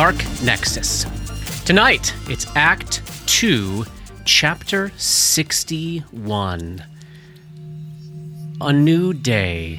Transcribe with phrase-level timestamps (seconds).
[0.00, 1.04] Welcome back to Dark Nexus.
[1.66, 3.84] Tonight, it's Act 2,
[4.24, 6.84] Chapter 61.
[8.62, 9.78] A new day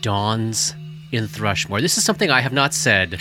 [0.00, 0.74] dawns
[1.12, 1.82] in Thrushmoor.
[1.82, 3.20] This is something I have not said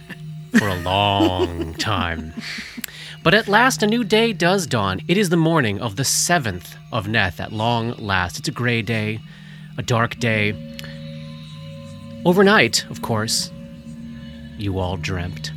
[0.58, 2.34] for a long time.
[3.22, 5.00] But at last, a new day does dawn.
[5.08, 8.38] It is the morning of the 7th of Neth at long last.
[8.38, 9.20] It's a gray day,
[9.78, 10.54] a dark day.
[12.26, 13.50] Overnight, of course,
[14.58, 15.52] you all dreamt.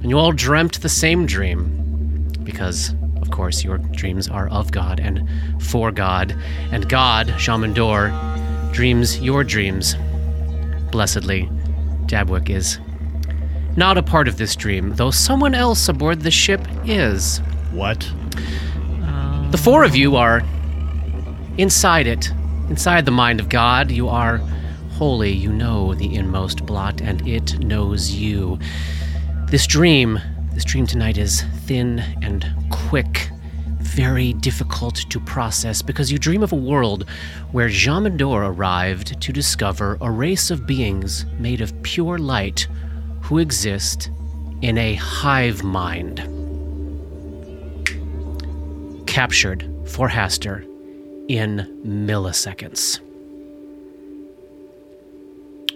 [0.00, 5.00] And you all dreamt the same dream because, of course, your dreams are of God
[5.00, 5.28] and
[5.62, 6.36] for God.
[6.70, 8.12] And God, Shaman-Dor,
[8.72, 9.96] dreams your dreams.
[10.90, 11.48] Blessedly,
[12.06, 12.78] Dabwick is
[13.76, 17.38] not a part of this dream, though someone else aboard the ship is.
[17.72, 18.10] What?
[19.50, 20.42] The four of you are
[21.56, 22.30] inside it,
[22.68, 23.90] inside the mind of God.
[23.90, 24.38] You are
[24.92, 25.32] holy.
[25.32, 28.58] You know the inmost blot, and it knows you.
[29.50, 30.20] This dream,
[30.52, 33.30] this dream tonight is thin and quick,
[33.78, 37.08] very difficult to process because you dream of a world
[37.52, 42.68] where Jamandor arrived to discover a race of beings made of pure light
[43.22, 44.10] who exist
[44.60, 46.18] in a hive mind
[49.06, 50.62] captured for Hastur
[51.28, 53.00] in milliseconds.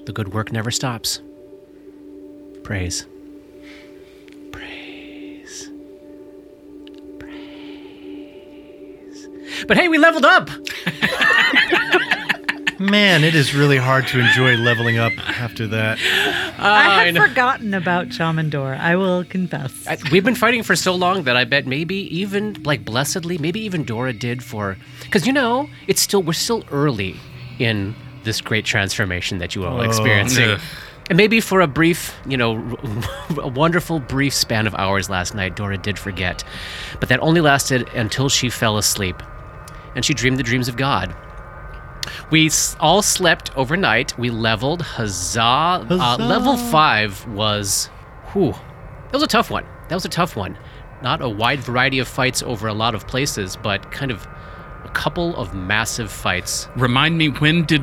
[0.05, 1.23] The good work never stops.
[2.63, 3.07] Praise.
[9.67, 10.49] But hey, we leveled up!
[12.79, 15.99] Man, it is really hard to enjoy leveling up after that.
[16.59, 18.77] Ah, I had forgotten about Chamandor.
[18.79, 19.87] I will confess.
[19.87, 23.61] I- We've been fighting for so long that I bet maybe even like blessedly, maybe
[23.61, 27.15] even Dora did for because you know it's still we're still early
[27.61, 30.51] in this great transformation that you all are all experiencing.
[30.51, 30.61] ugh.
[31.09, 32.57] And maybe for a brief, you know,
[33.41, 36.43] a wonderful brief span of hours last night, Dora did forget.
[36.99, 39.23] But that only lasted until she fell asleep.
[39.95, 41.15] And she dreamed the dreams of God.
[42.31, 44.19] We all slept overnight.
[44.19, 44.83] We leveled.
[44.83, 45.41] Huzzah.
[45.41, 46.25] Uh, Huzzah.
[46.25, 47.87] level five was.
[48.33, 48.53] Whew.
[48.53, 49.65] That was a tough one.
[49.89, 50.59] That was a tough one.
[51.03, 54.27] Not a wide variety of fights over a lot of places, but kind of
[54.85, 56.69] a couple of massive fights.
[56.77, 57.83] Remind me, when did.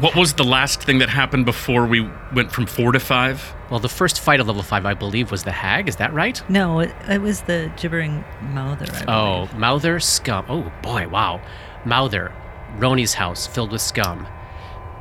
[0.00, 3.54] What was the last thing that happened before we went from four to five?
[3.70, 5.88] Well, the first fight of level five, I believe, was the hag.
[5.88, 6.42] Is that right?
[6.50, 8.86] No, it, it was the gibbering mouther.
[8.92, 10.46] I Oh, Mouther, Scum.
[10.48, 11.40] Oh, boy, wow.
[11.84, 12.32] Mouther,
[12.78, 14.26] Roni's house filled with scum.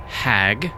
[0.06, 0.72] Hag,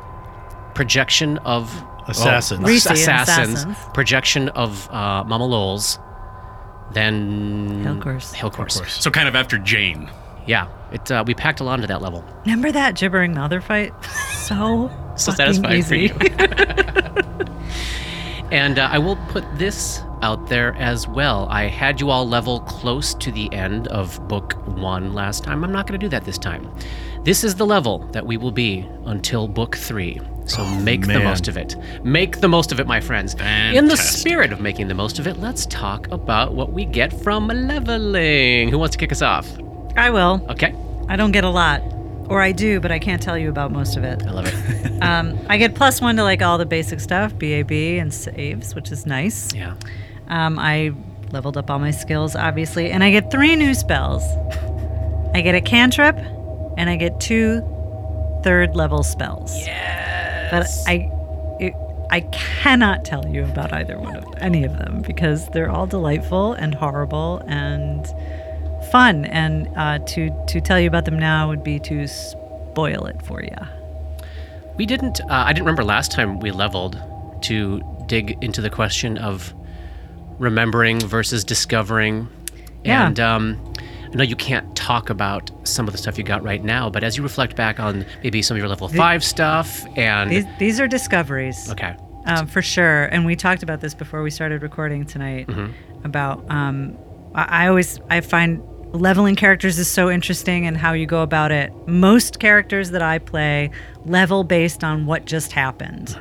[0.76, 1.70] projection of.
[2.08, 2.62] Assassins.
[2.64, 3.54] Oh, assassins.
[3.62, 3.76] assassins.
[3.94, 6.00] Projection of uh, Mama Lols.
[6.94, 7.84] Then.
[7.84, 8.32] Hillcourse.
[8.32, 8.82] Hillcourse.
[8.94, 10.10] So, kind of after Jane.
[10.46, 12.24] Yeah, it, uh, we packed a lot into that level.
[12.46, 13.94] Remember that gibbering mouther fight?
[14.46, 16.14] So So fucking satisfying for you.
[18.52, 21.48] And uh, I will put this out there as well.
[21.50, 25.64] I had you all level close to the end of book one last time.
[25.64, 26.72] I'm not going to do that this time.
[27.24, 30.22] This is the level that we will be until book three.
[30.46, 31.76] So make the most of it.
[32.04, 33.36] Make the most of it, my friends.
[33.74, 37.12] In the spirit of making the most of it, let's talk about what we get
[37.24, 38.70] from leveling.
[38.70, 39.50] Who wants to kick us off?
[39.96, 40.46] I will.
[40.50, 40.74] Okay.
[41.08, 41.82] I don't get a lot.
[42.28, 44.24] Or I do, but I can't tell you about most of it.
[44.26, 44.56] I love it.
[45.02, 48.92] Um, I get plus one to like all the basic stuff, BAB and saves, which
[48.94, 49.54] is nice.
[49.54, 49.76] yeah.
[50.30, 50.94] Um, I
[51.32, 54.24] leveled up all my skills, obviously, and I get three new spells.
[55.36, 56.16] I get a cantrip,
[56.78, 57.60] and I get two
[58.44, 59.54] third level spells.
[59.54, 60.50] Yes.
[60.86, 61.12] But I,
[61.60, 61.74] it,
[62.10, 66.54] I cannot tell you about either one of any of them because they're all delightful
[66.54, 68.06] and horrible and
[68.96, 69.26] fun.
[69.26, 73.44] And uh, to to tell you about them now would be to spoil it for
[73.44, 73.58] you.
[74.78, 75.20] We didn't.
[75.22, 76.98] Uh, I didn't remember last time we leveled
[77.44, 79.54] to dig into the question of
[80.40, 82.30] remembering versus discovering.
[82.86, 83.08] Yeah.
[83.08, 83.74] And um,
[84.14, 87.04] I know you can't talk about some of the stuff you got right now, but
[87.04, 90.80] as you reflect back on maybe some of your level five stuff and These these
[90.80, 91.70] are discoveries.
[91.72, 93.06] okay, um, for sure.
[93.06, 95.50] And we talked about this before we started recording tonight.
[96.06, 96.98] About um,
[97.34, 98.62] I, I always I find
[98.96, 101.72] leveling characters is so interesting and how you go about it.
[101.88, 103.70] Most characters that I play
[104.06, 106.18] level based on what just happened.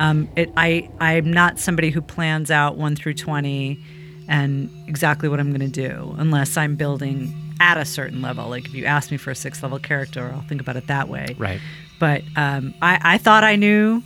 [0.00, 3.82] Um, it I I'm not somebody who plans out one through twenty
[4.28, 8.48] and exactly what I'm going to do unless I'm building at a certain level.
[8.48, 11.08] Like if you ask me for a six level character, I'll think about it that
[11.08, 11.60] way right.
[11.98, 14.02] but um, I, I thought I knew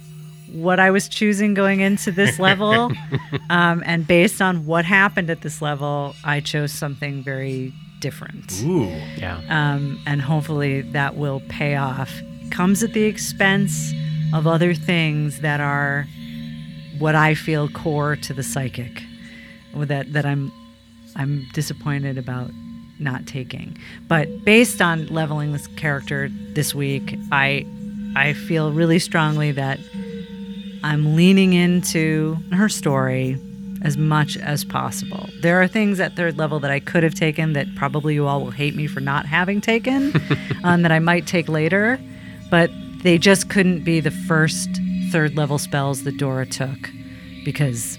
[0.53, 2.93] what I was choosing going into this level.
[3.51, 8.61] um, and based on what happened at this level, I chose something very different.
[8.63, 8.87] Ooh.
[9.17, 9.41] Yeah.
[9.49, 12.11] Um, and hopefully that will pay off.
[12.51, 13.93] Comes at the expense
[14.33, 16.07] of other things that are
[16.99, 19.03] what I feel core to the psychic,
[19.75, 20.53] that that I'm
[21.17, 22.51] I'm disappointed about
[22.99, 23.79] not taking.
[24.09, 27.67] But based on leveling this character this week, I
[28.17, 29.79] I feel really strongly that
[30.83, 33.39] I'm leaning into her story
[33.83, 35.29] as much as possible.
[35.41, 38.43] There are things at third level that I could have taken that probably you all
[38.43, 40.13] will hate me for not having taken,
[40.65, 41.99] um, that I might take later,
[42.51, 42.71] but
[43.03, 44.69] they just couldn't be the first
[45.11, 46.79] third level spells that Dora took
[47.45, 47.99] because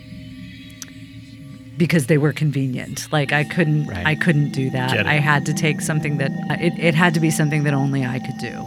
[1.77, 3.11] because they were convenient.
[3.11, 4.05] Like I couldn't Right.
[4.05, 5.07] I couldn't do that.
[5.07, 6.31] I had to take something that
[6.61, 8.65] it, it had to be something that only I could do.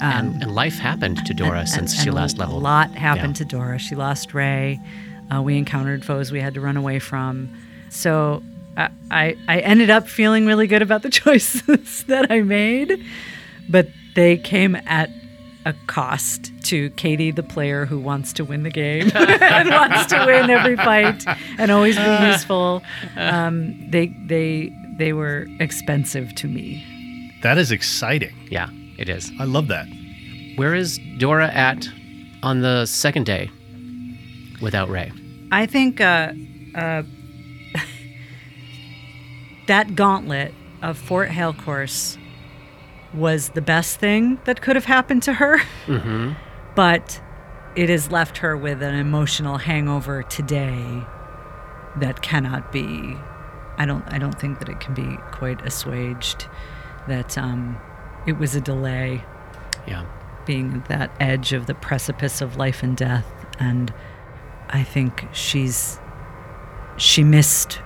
[0.00, 3.44] and, and life happened to Dora And- since and- she last a lot happened Yeah.
[3.44, 3.78] to Dora.
[3.78, 4.80] She lost Ray.
[5.32, 7.48] Uh, we encountered foes we had to run away from.
[7.90, 8.42] So
[8.76, 13.04] I, I, I ended up feeling really good about the choices that I made,
[13.68, 15.10] but they came at
[15.66, 20.24] a cost to Katie, the player who wants to win the game and wants to
[20.26, 21.24] win every fight
[21.58, 22.82] and always be useful.
[23.16, 26.84] Um, they, they, they were expensive to me.
[27.42, 28.34] That is exciting.
[28.50, 28.68] Yeah,
[28.98, 29.30] it is.
[29.38, 29.86] I love that.
[30.56, 31.88] Where is Dora at
[32.42, 33.50] on the second day
[34.64, 35.12] without Ray?
[35.52, 36.32] I think uh,
[36.74, 37.02] uh,
[39.66, 40.52] that gauntlet
[40.82, 42.18] of Fort Hale course
[43.12, 45.58] was the best thing that could have happened to her.
[45.86, 46.32] Mm-hmm.
[46.74, 47.22] But
[47.76, 51.04] it has left her with an emotional hangover today
[51.98, 53.16] that cannot be.
[53.78, 54.02] I don't.
[54.12, 56.48] I don't think that it can be quite assuaged.
[57.06, 57.78] That um,
[58.26, 59.22] it was a delay
[59.86, 60.04] Yeah.
[60.46, 63.26] being at that edge of the precipice of life and death
[63.60, 63.94] and
[64.74, 65.98] i think she's
[66.98, 67.80] she missed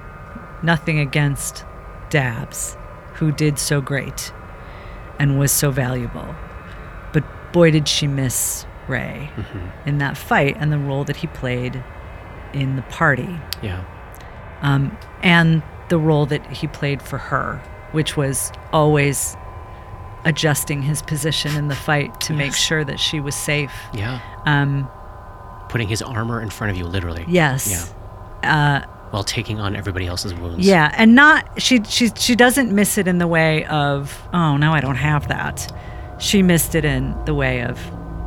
[0.63, 1.65] nothing against
[2.11, 2.77] dabs
[3.15, 4.33] who did so great
[5.21, 6.35] and was so valuable
[7.13, 9.31] but boy did she miss ray
[9.87, 11.83] in that fight and the role that he played
[12.55, 13.85] in the party Yeah.
[14.63, 17.57] um, and the role that he played for her,
[17.93, 19.37] which was always
[20.25, 23.73] adjusting his position in the fight to make sure that she was safe.
[23.95, 24.21] Yeah.
[24.45, 24.91] Um,
[25.69, 27.25] Putting his armor in front of you, literally.
[27.29, 27.93] yes.
[28.43, 28.87] Yeah.
[29.11, 30.67] While taking on everybody else's wounds.
[30.67, 34.73] Yeah, and not she she she doesn't miss it in the way of oh no
[34.73, 35.73] I don't have that.
[36.19, 37.81] She missed it in the way of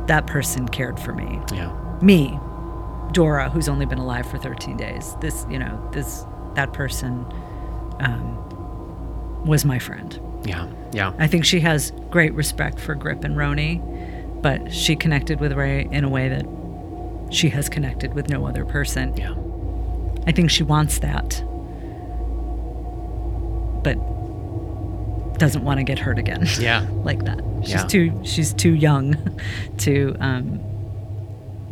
[0.08, 1.38] that person cared for me.
[1.52, 1.72] Yeah.
[2.02, 2.36] Me,
[3.12, 5.14] Dora, who's only been alive for 13 days.
[5.20, 6.24] This you know this
[6.54, 7.24] that person
[8.00, 10.20] um, was my friend.
[10.44, 10.68] Yeah.
[10.92, 11.12] Yeah.
[11.18, 15.88] I think she has great respect for Grip and Roni, but she connected with Ray
[15.90, 16.44] in a way that
[17.32, 19.16] she has connected with no other person.
[19.16, 19.34] Yeah.
[20.26, 21.42] I think she wants that,
[23.82, 23.96] but
[25.38, 26.86] doesn't want to get hurt again Yeah.
[27.02, 27.40] like that.
[27.62, 27.84] She's Yeah.
[27.86, 29.16] too she's too young
[29.78, 30.60] to um,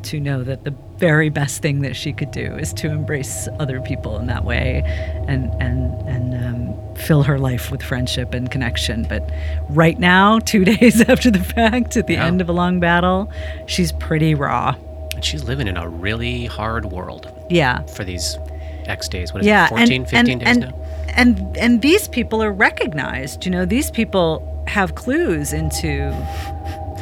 [0.02, 3.80] to know that the very best thing that she could do is to embrace other
[3.80, 4.82] people in that way
[5.28, 9.04] and and and um, fill her life with friendship and connection.
[9.08, 9.30] But
[9.68, 12.26] right now, two days after the fact, at the Yeah.
[12.26, 13.30] end of a long battle,
[13.66, 14.74] she's pretty raw.
[15.20, 17.82] And she's living in a really hard world Yeah.
[17.82, 18.38] for these
[18.86, 19.34] X days.
[19.34, 19.68] What is yeah, it?
[19.68, 20.74] 14, and, 15 and, days and, now?
[21.08, 23.44] And and these people are recognized.
[23.44, 26.10] You know, these people have clues into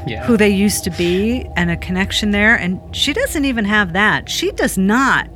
[0.04, 0.25] Yeah.
[0.25, 2.56] who they used to be and a connection there.
[2.56, 4.28] And she doesn't even have that.
[4.28, 5.28] She does not.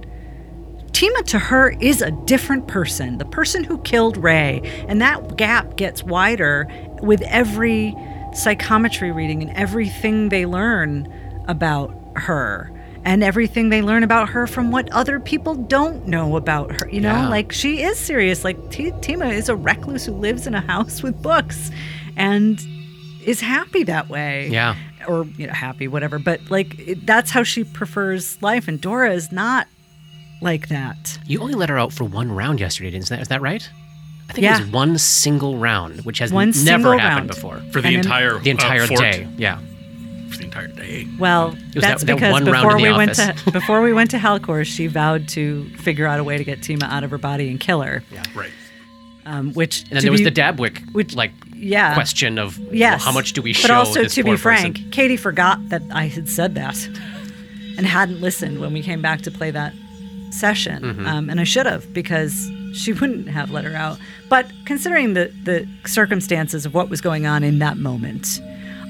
[0.90, 4.60] Tima to her is a different person, the person who killed Ray.
[4.88, 6.66] And that gap gets wider
[7.00, 7.94] with every
[8.34, 11.06] psychometry reading and everything they learn
[11.46, 12.71] about her.
[13.04, 16.88] And everything they learn about her from what other people don't know about her.
[16.88, 17.28] You know, Yeah.
[17.28, 18.44] like she is serious.
[18.44, 21.70] Like T- Tima is a recluse who lives in a house with books
[22.16, 22.60] and
[23.24, 24.76] is happy that way Yeah.
[25.08, 29.12] or you know happy whatever but like it, that's how she prefers life and dora
[29.12, 29.68] is not
[30.40, 33.20] like that You only let her out for one round yesterday, didn't that?
[33.20, 33.68] Is that right?
[34.28, 34.56] I think Yeah.
[34.58, 37.28] it was one single round, which has One n- never happened round.
[37.28, 37.62] before.
[37.72, 39.28] for the And entire The entire uh, day.
[39.36, 39.58] Yeah.
[40.52, 41.08] For the entire day.
[41.18, 43.92] well was that's that- that because one before in the we went to before we
[43.92, 47.10] went to Halcor, she vowed to figure out a way to get tima out of
[47.10, 48.50] her body and kill her Yeah, Right.
[49.26, 52.58] um, which And then to there was be- the Dabwick which- like yeah question of
[52.58, 53.68] well, yes how much do we show?
[53.68, 54.90] but also this to poor be frank person?
[54.90, 56.76] katie forgot that i had said that
[57.78, 59.72] and hadn't listened when we came back to play that
[60.30, 61.06] session Mm-hmm.
[61.06, 65.30] um, and i should have because she wouldn't have let her out but considering the,
[65.44, 68.40] the circumstances of what was going on in that moment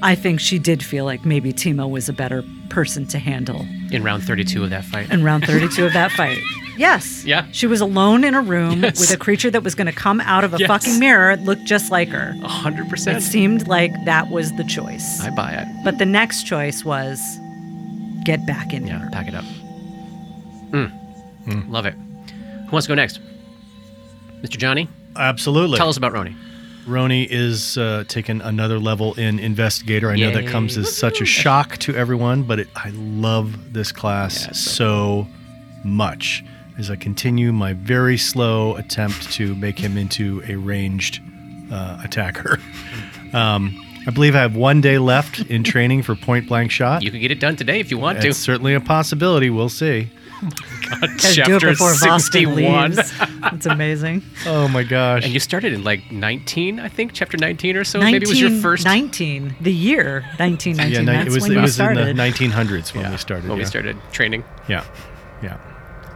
[0.03, 4.03] i think she did feel like maybe timo was a better person to handle in
[4.03, 5.09] round 32 of that fight.
[5.11, 6.37] in round 32 of that fight
[6.77, 7.45] yes Yeah.
[7.51, 8.99] she was alone in a room Yes.
[8.99, 10.67] with a creature that was going to come out of a Yes.
[10.67, 15.21] fucking mirror looked just like her A hundred it seemed like that was the choice.
[15.21, 15.67] I buy it.
[15.83, 17.19] But the next choice was
[18.25, 19.09] get back in Yeah, here.
[19.11, 19.45] pack it up.
[20.71, 20.91] Mm.
[21.47, 21.69] Mm.
[21.69, 21.93] Love it.
[21.93, 23.19] Who wants to go next?
[24.41, 24.57] Mr.
[24.57, 25.77] Johnny, Absolutely.
[25.77, 26.33] tell us about Roni.
[26.85, 30.09] Roni is uh, taking another level in investigator.
[30.09, 33.91] I know that comes as such a shock to everyone, but it, I love this
[33.91, 35.27] class Yeah, so
[35.83, 36.43] much
[36.77, 41.21] as I continue my very slow attempt to make him into a ranged
[41.71, 42.59] uh, attacker.
[43.33, 47.03] um, I believe I have one day left in training for point blank shot.
[47.03, 49.49] You can get it done today if you want It's certainly a possibility.
[49.49, 50.09] We'll see.
[50.49, 50.63] To.
[50.99, 52.91] Guys, do it Chapter before Boston 61.
[52.91, 53.13] leaves.
[53.53, 54.21] It's amazing.
[54.45, 55.23] Oh my gosh.
[55.23, 57.99] And you started in like 19, I think, chapter 19 or so.
[57.99, 60.91] Maybe it was your first 19, the year 1919.
[60.91, 62.07] yeah, ni- That's it was when it you was started.
[62.07, 63.49] in the 1900s when Yeah, we started.
[63.49, 64.43] When we started training.
[64.67, 64.83] Yeah,
[65.41, 65.57] yeah.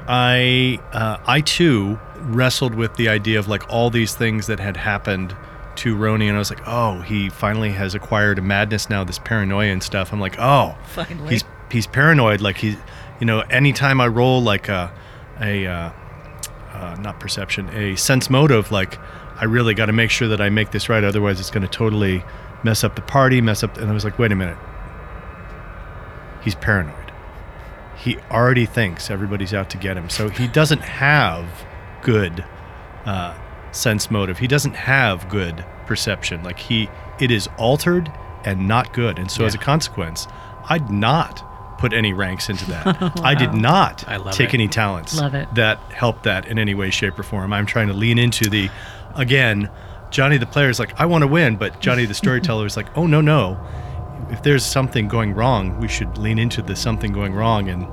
[0.08, 4.78] I uh, I too wrestled with the idea of like all these things that had
[4.78, 5.36] happened
[5.78, 9.20] to Roni, and I was like, oh, he finally has acquired a madness now, this
[9.20, 10.12] paranoia and stuff.
[10.14, 11.30] I'm like, oh, Finally.
[11.30, 12.42] he's he's paranoid.
[12.42, 12.78] Like he's,
[13.20, 14.92] you know, anytime I roll like a
[15.40, 15.92] a uh,
[16.74, 18.98] uh, not perception, a sense motive, like
[19.40, 21.70] I really got to make sure that I make this right, otherwise it's going to
[21.70, 22.24] totally
[22.64, 23.78] mess up the party, mess up.
[23.78, 24.58] And I was like, wait a minute,
[26.44, 27.12] he's paranoid.
[27.98, 31.48] He already thinks everybody's out to get him, so he doesn't have
[32.04, 32.46] good
[33.06, 33.36] uh,
[33.72, 34.38] sense motive.
[34.38, 36.44] He doesn't have good perception.
[36.44, 38.12] Like he, it is altered
[38.46, 39.18] and not good.
[39.18, 40.28] And so as a consequence,
[40.70, 41.44] I'd not
[41.78, 43.20] put any ranks into that.
[43.24, 44.56] I did not I take it.
[44.56, 45.54] any talents Love it.
[45.56, 47.54] that helped that in any way, shape, or form.
[47.54, 48.70] I'm trying to lean into the,
[49.16, 49.70] again,
[50.10, 52.96] Johnny the player is like, I want to win, but Johnny the storyteller is like,
[52.98, 53.60] oh no no,
[54.30, 57.86] if there's something going wrong, we should lean into the something going wrong and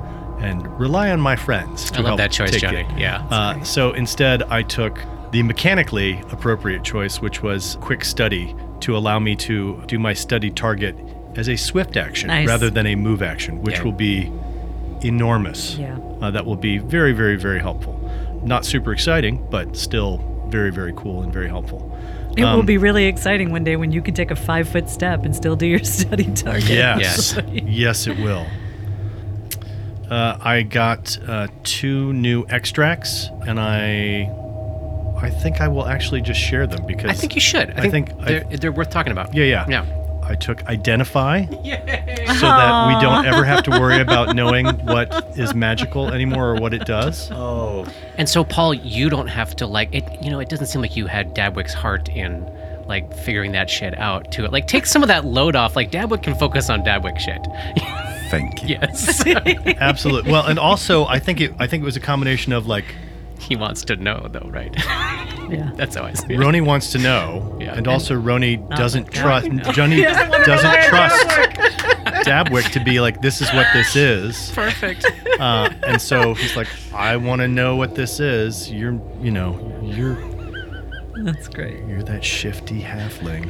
[0.43, 1.91] and rely on my friends.
[1.93, 2.81] To I love help that choice, Johnny.
[2.81, 2.99] it.
[2.99, 3.27] Yeah.
[3.31, 5.01] Uh, so instead, I took
[5.31, 10.51] the mechanically appropriate choice, which was quick study, to allow me to do my study
[10.51, 10.97] target
[11.37, 12.47] as a swift action Nice.
[12.49, 13.83] rather than a move action, which Yeah.
[13.85, 14.31] will be
[15.03, 15.77] enormous.
[15.77, 15.97] Yeah.
[16.23, 18.01] Uh, that will be very, very, very helpful.
[18.45, 21.91] Not super exciting, but still very, very cool and very helpful.
[22.37, 24.89] It will Um, be really exciting one day when you can take a five foot
[24.89, 26.69] step and still do your study target.
[26.69, 27.35] Yes.
[27.37, 27.41] Yes.
[27.53, 28.47] yes, it will.
[30.11, 34.31] Uh, I got uh, two new extracts, and I,
[35.21, 37.71] I think I will actually just share them because I think you should.
[37.71, 39.35] I I think, think they're, they're worth talking about.
[39.35, 39.67] Yeah, yeah.
[39.69, 39.85] Yeah.
[40.25, 45.55] I took identify, so that we don't ever have to worry about knowing what is
[45.55, 47.31] magical anymore or what it does.
[47.31, 47.87] Oh.
[48.17, 50.05] And so, Paul, you don't have to like it.
[50.23, 52.49] You know, it doesn't seem like you had Dabwick's heart in
[52.87, 54.53] like figuring that shit out to it.
[54.53, 55.75] Like, take some of that load off.
[55.75, 57.41] Like, Dabwick can focus on Dabwick shit.
[58.31, 58.69] Thank you.
[58.81, 59.27] yes.
[59.27, 60.33] Absolutely.
[60.33, 62.85] Well, and also I think it I think it was a combination of like
[63.49, 64.75] he wants to know, though, right?
[65.51, 65.71] Yeah.
[65.75, 66.41] That's how I see it.
[66.41, 67.75] Roni wants to know, Yeah.
[67.77, 69.77] and also Roni doesn't God, trust.
[69.77, 71.27] Johnny doesn't, trust
[72.25, 75.05] Dabwick to be like, "This is what this is," Perfect.
[75.39, 79.79] uh, and so he's like, "I want to know what this is." You're, you know,
[79.85, 80.17] you're
[81.23, 81.85] That's great.
[81.89, 83.47] you're that shifty halfling.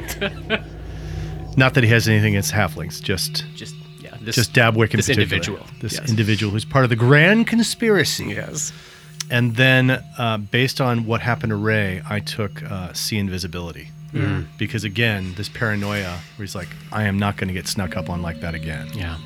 [1.55, 4.17] Not that he has anything against halflings, just Just, yeah.
[4.19, 5.23] This, just Dabwick in this particular.
[5.23, 5.65] individual.
[5.79, 6.09] This Yes.
[6.09, 8.25] individual who's part of the grand conspiracy.
[8.35, 8.73] Yes.
[9.29, 13.89] And then, uh, based on what happened to Ray, I took uh, see invisibility.
[14.57, 18.09] Because again, this paranoia where he's like, I am not going to get snuck up
[18.09, 18.87] on like that again.
[18.93, 19.17] Yeah.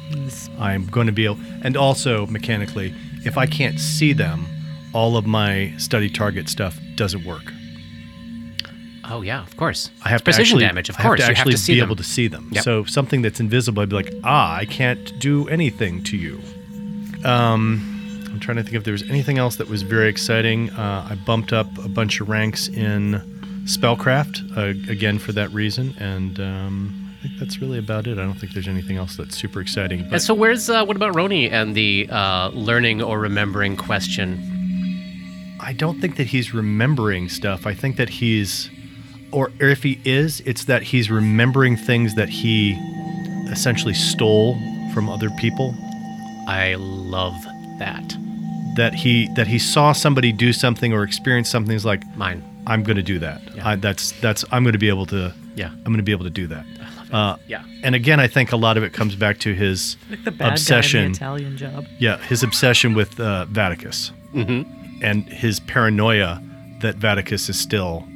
[0.57, 4.47] I'm going to be able, and also mechanically, if I can't see them,
[4.91, 7.53] all of my study target stuff doesn't work.
[9.11, 9.91] Oh, yeah, of course.
[10.03, 11.21] I have precision actually, damage, of course.
[11.21, 11.89] have to you have to see be them.
[11.89, 12.49] able to see them.
[12.51, 12.63] Yep.
[12.63, 16.41] So something that's invisible, I'd be like, ah, I can't do anything to you.
[17.25, 17.98] Um,
[18.31, 20.69] I'm trying to think if there was anything else that was very exciting.
[20.71, 23.21] Uh, I bumped up a bunch of ranks in
[23.65, 28.17] spellcraft uh, again for that reason, and um, I think that's really about it.
[28.17, 30.03] I don't think there's anything else that's super exciting.
[30.03, 35.57] But And so, where's uh, what about Roni and the uh, learning or remembering question?
[35.59, 37.67] I don't think that he's remembering stuff.
[37.67, 38.69] I think that he's,
[39.31, 42.73] or if he is, it's that he's remembering things that he
[43.51, 44.57] essentially stole
[44.93, 45.75] from other people.
[46.47, 47.35] I love
[47.79, 48.15] that.
[48.75, 51.71] That he that he saw somebody do something or experience something.
[51.73, 52.43] He's like, Mine.
[52.67, 53.41] I'm going to do that.
[53.55, 53.67] Yeah.
[53.69, 55.33] I, that's that's I'm going to be able to.
[55.55, 55.69] Yeah.
[55.69, 56.65] I'm going to be able to do that.
[57.11, 57.63] Uh, Yeah.
[57.83, 60.51] and again, I think a lot of it comes back to his Like the bad
[60.51, 61.05] obsession.
[61.05, 61.85] in the Italian job.
[61.97, 65.03] Yeah, his obsession with uh, Vaticus Mm-hmm.
[65.03, 66.39] and his paranoia
[66.81, 68.07] that Vaticus is still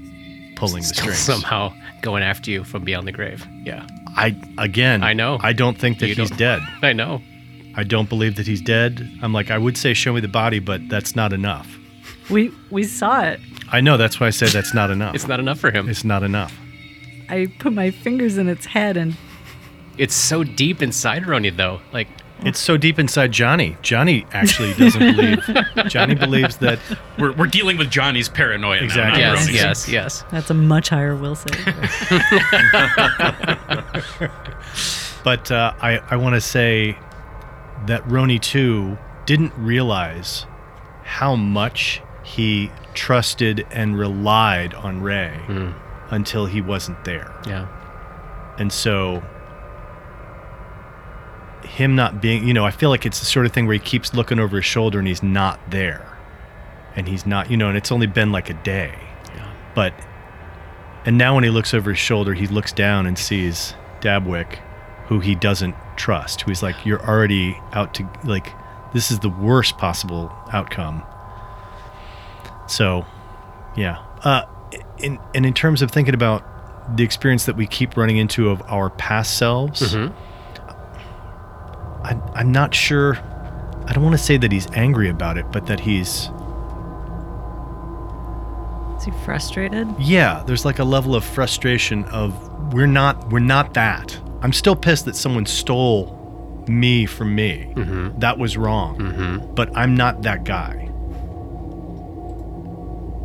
[0.55, 1.17] pulling the Still strings.
[1.17, 3.43] somehow going after you from beyond the grave.
[3.65, 3.88] Yeah.
[4.15, 5.39] I again, I know.
[5.41, 6.62] I don't think that You he's don't- dead.
[6.84, 7.20] I know.
[7.75, 9.10] I don't believe that he's dead.
[9.22, 11.77] I'm like, I would say show me the body, but that's not enough.
[12.30, 13.39] We we saw it.
[13.72, 15.15] I know that's why I say that's not enough.
[15.15, 15.89] It's not enough for him.
[15.89, 16.56] It's not enough.
[17.30, 19.15] I put my fingers in its head and
[19.98, 21.82] It's so deep inside Roni, though.
[21.92, 22.08] Like,
[22.44, 23.75] It's so deep inside Johnny.
[23.82, 25.39] Johnny actually doesn't believe.
[25.88, 26.80] Johnny believes that
[27.18, 29.22] We're, we're dealing with Johnny's paranoia now, Exactly.
[29.24, 29.56] not Yes, Roni's.
[29.56, 30.24] yes, yes.
[30.32, 31.58] That's a much higher will save.
[35.24, 36.98] But uh, I, I want to say
[37.87, 40.45] that Roni too didn't realize
[41.03, 45.71] how much he trusted and relied on Ray hmm.
[46.09, 47.33] until he wasn't there.
[47.45, 47.67] Yeah.
[48.57, 49.23] And so
[51.63, 53.79] him not being, you know, I feel like it's the sort of thing where he
[53.79, 56.09] keeps looking over his shoulder and he's not there.
[56.95, 58.95] And he's not, you know, and it's only been like a day.
[59.35, 59.51] Yeah.
[59.73, 59.93] But
[61.05, 64.59] and now when he looks over his shoulder, he looks down and sees Dabwick,
[65.07, 66.41] who he doesn't trust.
[66.41, 68.53] Who he's like, "You're already out to like,
[68.93, 71.03] this is the worst possible outcome."
[72.67, 73.05] So,
[73.75, 73.98] yeah.
[74.24, 74.43] Uh,
[75.00, 76.43] in and in terms of thinking about
[76.98, 79.95] the experience that we keep running into of our past selves,
[82.03, 83.17] I, I'm not sure.
[83.86, 86.29] I don't want to say that he's angry about it, but that he's
[88.98, 89.88] Is he frustrated?
[90.00, 92.33] yeah there's like a level of frustration of
[92.74, 96.19] we're not we're not that i'm still pissed that someone stole
[96.67, 97.73] me from me.
[97.75, 98.19] Mm-hmm.
[98.19, 98.97] That was wrong.
[98.97, 99.53] Mm-hmm.
[99.55, 100.88] But i'm not that guy.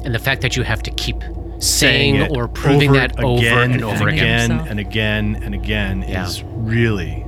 [0.05, 1.23] And the fact that you have to keep
[1.61, 4.51] saying it or proving over that over again and over again.
[4.53, 6.25] again and again and again Yeah.
[6.27, 7.25] is really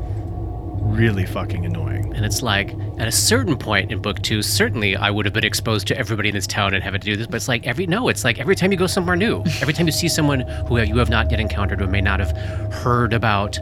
[0.91, 5.11] really fucking annoying And it's like, at a certain point in book two, certainly I
[5.11, 7.27] would have been exposed to everybody in this town and having to do this.
[7.27, 9.87] But it's like every no, it's like every time you go somewhere new, every time
[9.87, 12.33] you see someone who you have not yet encountered or may not have
[12.73, 13.59] heard about,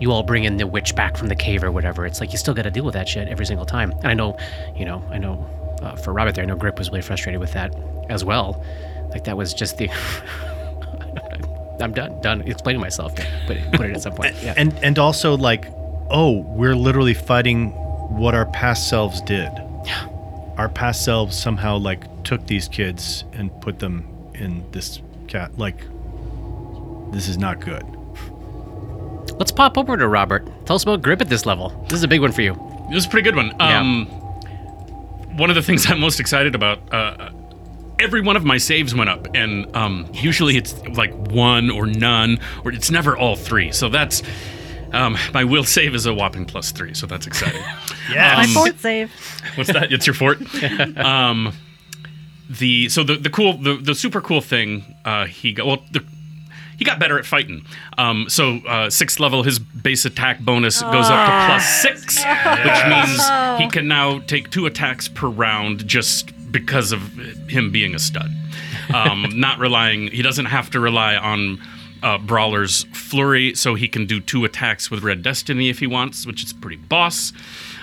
[0.00, 2.06] you all bring in the witch back from the cave or whatever.
[2.06, 3.92] It's like you still got to deal with that shit every single time.
[3.92, 4.36] And I know,
[4.74, 5.46] you know, I know
[5.82, 7.74] uh, for Robert there, I know Grip was really frustrated with that
[8.08, 8.64] as well.
[9.10, 9.90] Like that was just the.
[11.80, 13.12] I'm done, done explaining myself,
[13.46, 14.36] but put it at some point.
[14.40, 14.54] Yeah.
[14.56, 15.66] and and also like
[16.12, 17.70] oh we're literally fighting
[18.16, 19.50] what our past selves did
[19.84, 20.08] Yeah.
[20.58, 25.78] our past selves somehow like took these kids and put them in this cat like
[27.12, 27.84] this is not good
[29.38, 30.46] Let's pop over to Robert.
[30.66, 31.70] Tell us about grip at this level.
[31.88, 32.52] This is a big one for you.
[32.90, 33.54] It was a pretty good one.
[33.58, 33.80] Yeah.
[33.80, 34.06] Um,
[35.36, 36.78] one of the things I'm most excited about.
[36.92, 37.30] Uh,
[37.98, 42.40] every one of my saves went up, and um, usually it's like one or none,
[42.64, 43.72] or it's never all three.
[43.72, 44.22] So that's
[44.92, 46.94] um, my will save is a whopping plus three.
[46.94, 47.62] So that's exciting.
[48.10, 49.12] yeah My Um, fort save.
[49.56, 49.92] What's that?
[49.92, 50.38] It's your fort.
[50.98, 51.52] um,
[52.48, 56.04] the so the the cool the the super cool thing uh, he got well the.
[56.78, 57.64] He got better at fighting.
[57.96, 62.86] Um, so uh, sixth level, his base attack bonus goes up to plus six, which
[62.88, 67.00] means he can now take two attacks per round just because of
[67.48, 68.32] him being a stud.
[68.92, 71.62] Um, not relying, he doesn't have to rely on
[72.02, 76.26] uh, Brawler's Flurry, so he can do two attacks with Red Destiny if he wants,
[76.26, 77.32] which is pretty boss.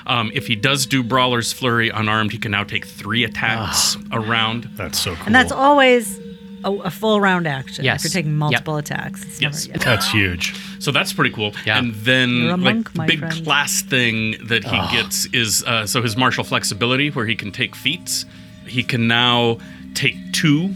[0.07, 4.19] Um, if he does do Brawler's Flurry unarmed, he can now take three attacks a
[4.19, 4.69] round.
[4.73, 6.19] that's so cool And that's always
[6.63, 7.85] a, a full round action.
[7.85, 8.03] Yes.
[8.03, 9.23] If you're taking multiple attacks.
[9.23, 9.67] It's Yes.
[9.67, 11.53] Never, that's huge So that's pretty cool.
[11.65, 11.77] Yeah.
[11.77, 13.43] And then You're like the big friend.
[13.45, 17.75] class thing that he gets is uh, so his martial flexibility, where he can take
[17.75, 18.25] feats.
[18.65, 19.57] He can now
[19.93, 20.73] take two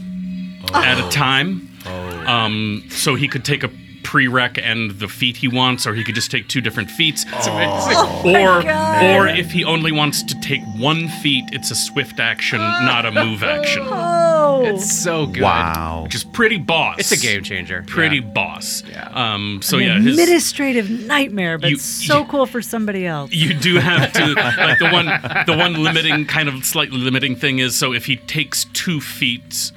[0.72, 1.68] at a time.
[1.86, 3.68] Um, so he could take a
[4.02, 7.24] prereq and the feat he wants, or he could just take two different feats.
[7.32, 8.22] Oh.
[8.26, 13.06] or or if he only wants to take one feat, it's a swift action, not
[13.06, 13.82] a move action.
[13.86, 14.62] Oh.
[14.66, 15.42] It's so good.
[15.42, 16.02] Wow.
[16.04, 16.98] Which is pretty boss.
[16.98, 17.82] It's a game changer.
[17.86, 18.22] Pretty Yeah.
[18.32, 18.82] boss.
[18.88, 19.08] Yeah.
[19.12, 19.60] Um.
[19.62, 23.32] So An yeah, his, administrative nightmare, but You- so you- cool for somebody else.
[23.32, 25.06] you do have to like the one
[25.46, 29.72] the one limiting kind of slightly limiting thing is so if he takes two feats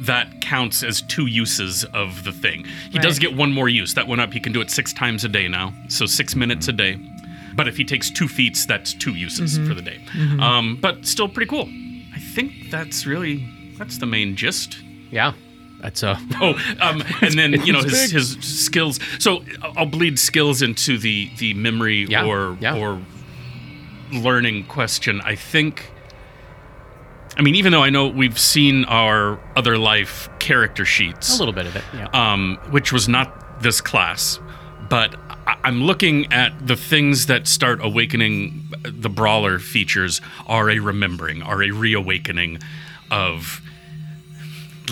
[0.00, 2.64] that counts as two uses of the thing.
[2.90, 3.94] He does get one more use.
[3.94, 5.72] That went up he can do it six times a day now.
[5.88, 6.98] So six minutes a day.
[7.54, 9.98] But if he takes two feats that's two uses for the day.
[10.40, 11.68] Um, but still pretty cool.
[12.14, 14.78] I think that's really that's the main gist.
[15.10, 15.32] Yeah.
[15.80, 18.98] That's uh Oh, um, and then you know his, his skills.
[19.18, 19.42] So
[19.76, 22.76] I'll bleed skills into the the memory Yeah, or yeah.
[22.78, 23.00] or
[24.12, 25.20] learning question.
[25.22, 25.90] I think.
[27.38, 31.52] I mean, even though I know we've seen our other life character sheets, a little
[31.54, 31.84] bit of it.
[31.94, 32.08] Yeah.
[32.14, 34.38] um, which was not this class,
[34.88, 35.14] but
[35.46, 41.42] I- I'm looking at the things that start awakening the brawler features are a remembering,
[41.42, 42.58] are a reawakening
[43.10, 43.60] of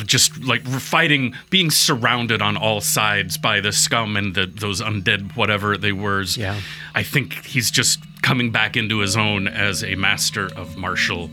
[0.06, 5.36] just like fighting, being surrounded on all sides by the scum and the, those undead
[5.36, 6.22] whatever they were.
[6.22, 6.60] Yeah.
[6.94, 11.30] I think he's just coming back into his own as a master of martial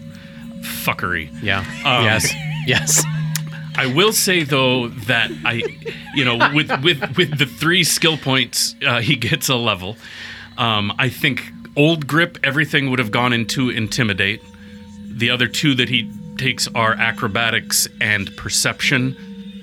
[0.61, 1.29] fuckery.
[1.41, 1.59] yeah.
[1.85, 2.33] um, yes.
[2.67, 3.03] Yes.
[3.75, 5.63] I will say though that I,
[6.13, 9.97] you know, with with with the three skill points, uh, he gets a level.
[10.57, 14.41] Um, I think old grip, everything would have gone into intimidate.
[15.07, 19.15] The other two that he takes are acrobatics and perception.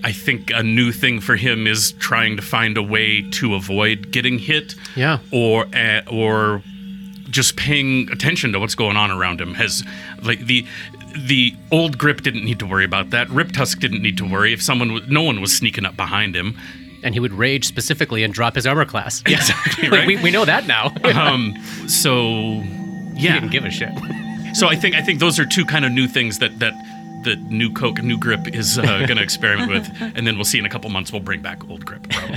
[0.05, 4.11] I think a new thing for him is trying to find a way to avoid
[4.11, 4.75] getting hit.
[4.97, 5.19] Yeah.
[5.33, 6.63] Or uh, or
[7.31, 9.55] just paying attention to what's going on around him.
[9.55, 9.85] Has
[10.23, 10.67] like the
[11.17, 13.29] the old grip didn't need to worry about that.
[13.31, 16.57] Rip Tusk didn't need to worry if someone no one was sneaking up behind him.
[17.03, 19.23] And he would rage specifically and drop his armor class.
[19.27, 20.93] Exactly Like, we, we know that now.
[21.15, 21.55] um,
[21.87, 22.61] so
[23.17, 23.35] He yeah.
[23.35, 23.93] didn't give a shit.
[24.55, 26.75] So I think I think those are two kind of new things that that
[27.25, 30.59] the new Coke, new grip is uh, going to experiment with, and then we'll see
[30.59, 32.09] in a couple months we'll bring back old grip.
[32.09, 32.37] Probably.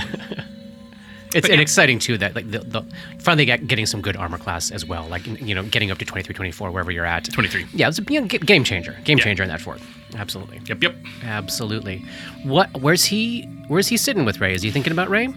[1.34, 2.82] It's and exciting too that like the, the
[3.18, 5.06] finally get, getting some good armor class as well.
[5.08, 7.24] Like you know, getting up to 23, 24, wherever you're at.
[7.32, 7.66] 23.
[7.74, 8.96] Yeah, it's a you know, ga- game changer.
[9.04, 9.24] Game Yeah.
[9.24, 9.82] changer in that fourth.
[10.16, 10.60] Absolutely.
[10.66, 10.96] Yep, yep.
[11.22, 12.04] Absolutely.
[12.44, 12.70] What?
[12.80, 13.42] Where's he?
[13.68, 14.54] Where's he sitting with Ray?
[14.54, 15.28] Is he thinking about Ray,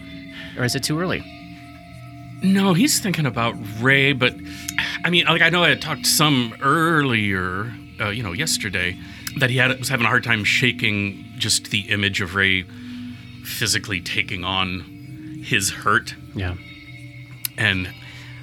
[0.58, 1.24] or is it too early?
[2.44, 4.36] No, he's thinking about Ray, but
[5.06, 8.98] I mean, like I know I had talked some earlier, uh, you know, yesterday,
[9.40, 12.64] that he had was having a hard time shaking just the image of Ray
[13.44, 14.95] physically taking on
[15.46, 16.16] his hurt.
[16.36, 16.56] Yeah.
[17.58, 17.88] and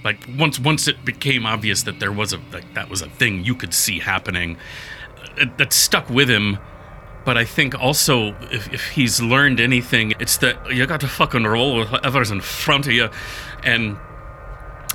[0.05, 3.45] like once once it became obvious that there was a like that was a thing
[3.45, 4.57] you could see happening
[5.37, 6.59] it, that stuck with him
[7.25, 11.45] but i think also if, if he's learned anything it's that you got to fucking
[11.45, 13.09] roll with whatever's in front of you
[13.63, 13.97] and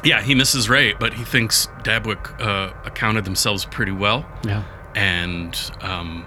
[0.03, 4.63] yeah he misses ray but he thinks dabwick uh, accounted themselves pretty well Yeah.
[4.95, 6.25] and um,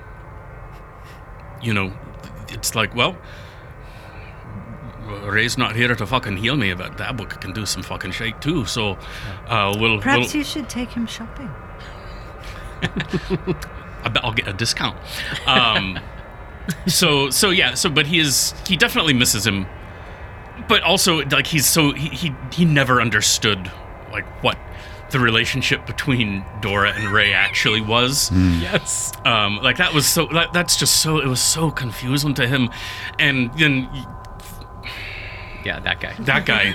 [1.63, 1.93] you know,
[2.49, 3.15] it's like, well,
[5.31, 8.41] Ray's not here to fucking heal me, but that book can do some fucking shit
[8.41, 8.65] too.
[8.65, 8.99] So
[9.47, 11.51] uh, we'll, Perhaps we'll you should take him shopping.
[12.83, 14.97] I bet I'll get a discount.
[15.47, 15.99] Um,
[16.87, 19.67] so so yeah, so but he is he definitely misses him,
[20.69, 23.71] but also like he's so he he, he never understood
[24.13, 24.59] like what
[25.11, 28.31] the relationship between Dora and Ray actually was.
[28.33, 29.13] Yes.
[29.25, 32.71] um like that was so that, that's just so it was so confusing to him
[33.19, 33.89] and then
[35.65, 36.15] Yeah, that guy.
[36.21, 36.75] that guy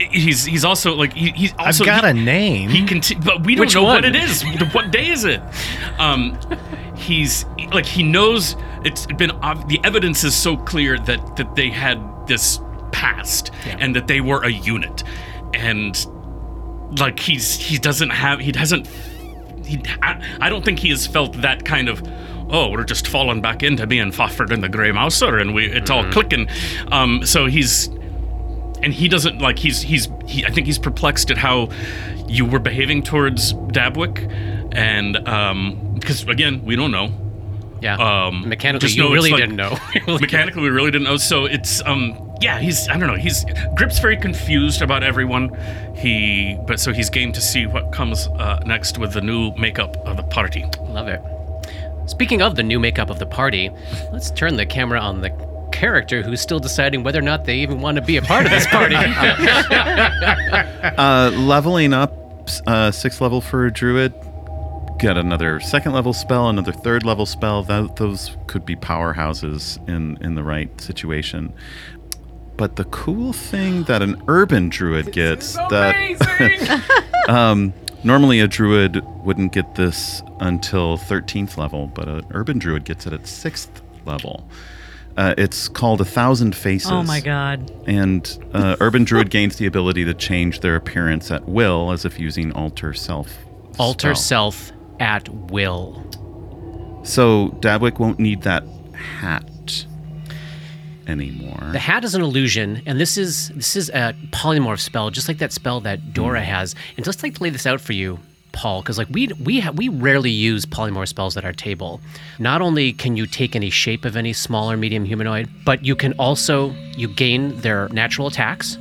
[0.00, 2.70] he's he's also like he, he's I've got he, a name.
[2.70, 3.96] he conti- but we don't Which know one?
[3.96, 5.40] what it is what day is it
[5.98, 6.38] um
[6.96, 11.70] he's like he knows it's been ob- the evidence is so clear that that they
[11.70, 12.60] had this
[12.92, 13.76] past Yeah.
[13.80, 15.02] and that they were a unit
[15.54, 16.06] and
[16.98, 18.86] like he's he doesn't have he doesn't
[19.64, 22.02] he I, I don't think he has felt that kind of
[22.50, 25.90] oh we're just falling back into being Fafhrd and the Grey Mouser and we it's
[25.90, 26.48] all clicking.
[26.90, 27.88] Um so he's
[28.82, 31.68] and he doesn't like he's he's he, I think he's perplexed at how
[32.28, 34.26] you were behaving towards Dabwick
[34.72, 37.12] and um because again we don't know.
[37.82, 37.96] Yeah.
[37.96, 39.76] um Mechanically, you really like- didn't know.
[40.20, 41.16] mechanically we really didn't know.
[41.16, 43.44] So it's um yeah he's i don't know he's
[43.76, 45.50] grip's very confused about everyone.
[45.94, 49.96] He but so he's game to see what comes uh, next with the new makeup
[50.06, 50.64] of the party.
[50.80, 51.20] Love it.
[52.10, 53.70] Speaking of the new makeup of the party,
[54.12, 55.30] let's turn the camera on the
[55.70, 58.50] character who's still deciding whether or not they even want to be a part of
[58.50, 58.96] this party.
[60.98, 64.12] Uh, leveling up, uh, sixth level for a druid.
[64.98, 67.62] Get another second level spell, another third level spell.
[67.62, 71.54] That, those could be powerhouses in in the right situation.
[72.56, 75.94] But the cool thing that an urban druid gets that
[77.28, 77.72] um,
[78.04, 83.12] normally a druid wouldn't get this until 13th level, but an urban druid gets it
[83.12, 84.48] at sixth level.
[85.16, 86.90] Uh, it's called a thousand faces.
[86.90, 87.70] Oh my god.
[87.86, 92.18] And uh, Urban Druid gains the ability to change their appearance at will, as if
[92.18, 93.36] using Alter Self.
[93.78, 94.50] Alter spell.
[94.52, 96.06] self at will.
[97.02, 99.44] So Dabwick won't need that hat
[101.10, 101.68] anymore.
[101.72, 105.38] The hat is an illusion, and this is this is a polymorph spell, just like
[105.38, 106.46] that spell that Dora hmm.
[106.46, 106.74] has.
[106.96, 108.18] And just like to lay this out for you,
[108.52, 112.00] Paul, because like we we ha- we rarely use polymorph spells at our table.
[112.38, 115.94] Not only can you take any shape of any small or medium humanoid, but you
[115.94, 118.78] can also you gain their natural attacks.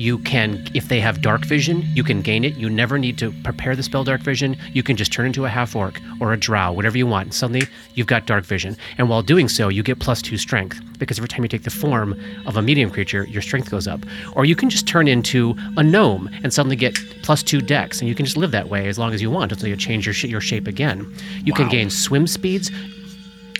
[0.00, 2.54] You can, if they have dark vision, you can gain it.
[2.56, 4.56] You never need to prepare the spell dark vision.
[4.72, 7.26] You can just turn into a half orc or a drow, whatever you want.
[7.26, 8.78] And suddenly you've got dark vision.
[8.96, 11.70] And while doing so, you get plus two strength because every time you take the
[11.70, 14.00] form of a medium creature, your strength goes up.
[14.32, 18.00] Or you can just turn into a gnome and suddenly get plus two dex.
[18.00, 20.06] And you can just live that way as long as you want until you change
[20.06, 21.14] your, sh- your shape again.
[21.44, 22.70] You can gain swim speeds.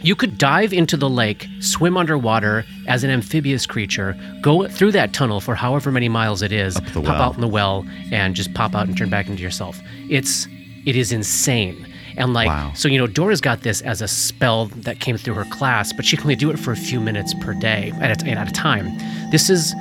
[0.03, 5.13] You could dive into the lake, swim underwater as an amphibious creature, go through that
[5.13, 7.13] tunnel for however many miles it is, pop well.
[7.23, 9.79] out in the well, and just pop out and turn back into yourself.
[10.09, 10.47] It's
[10.87, 11.87] it is insane.
[12.17, 12.73] And like Wow.
[12.75, 16.05] so, you know, Dora's got this as a spell that came through her class, but
[16.05, 18.53] she can only do it for a few minutes per day at a, at a
[18.53, 18.91] time.
[19.31, 19.75] This is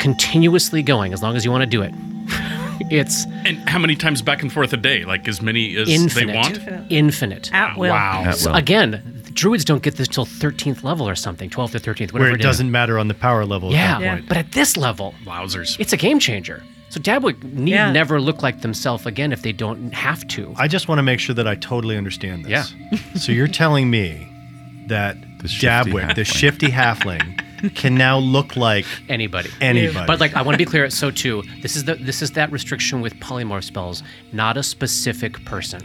[0.00, 1.92] continuously going as long as you want to do it.
[2.90, 5.04] it's And how many times back and forth a day?
[5.04, 6.26] Like as many as infinite.
[6.26, 6.90] they want?
[6.90, 7.52] Infinite.
[7.52, 7.90] At will.
[7.90, 8.24] Wow.
[8.24, 8.54] At will.
[8.54, 12.30] Again, druids don't get this till 13th level or something, 12th or 13th, whatever Where
[12.30, 12.44] it is.
[12.44, 13.72] doesn't matter on the power level.
[13.72, 14.28] Yeah, At that point.
[14.28, 15.78] but at this level, Wowzers.
[15.78, 16.62] it's a game changer.
[16.90, 17.92] So Dabwick need Yeah.
[17.92, 20.54] never look like themselves again if they don't have to.
[20.56, 22.74] I just want to make sure that I totally understand this.
[22.90, 22.98] Yeah.
[23.14, 24.26] so you're telling me
[24.88, 29.50] that The shifty Dabwick, the shifty halfling, can now look like Anybody.
[29.60, 30.06] anybody.
[30.06, 32.50] But like I want to be clear, so too, this is the this is that
[32.50, 35.82] restriction with polymorph spells, not a specific person.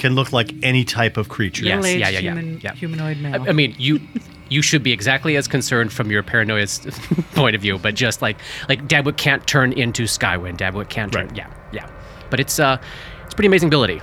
[0.00, 1.64] Can look like any type of creature.
[1.64, 2.74] Yes, yeah, yeah, yeah, human, yeah.
[2.74, 3.48] humanoid I, male.
[3.48, 4.00] I mean, you
[4.48, 6.66] you should be exactly as concerned from your paranoia
[7.34, 10.56] point of view, but just like like Dabwick can't turn into Skywind.
[10.56, 11.28] Dabwick can't turn.
[11.28, 11.36] Right.
[11.36, 11.88] Yeah, yeah.
[12.30, 12.78] But it's uh,
[13.24, 14.00] it's pretty amazing ability.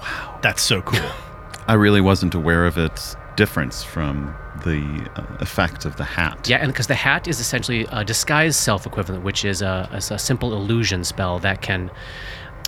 [0.00, 1.10] Wow, that's so cool.
[1.68, 6.48] I really wasn't aware of its difference from the uh, effect of the hat.
[6.48, 10.10] Yeah, and because the hat is essentially a disguise self equivalent, which is a, is
[10.10, 11.90] a simple illusion spell that can,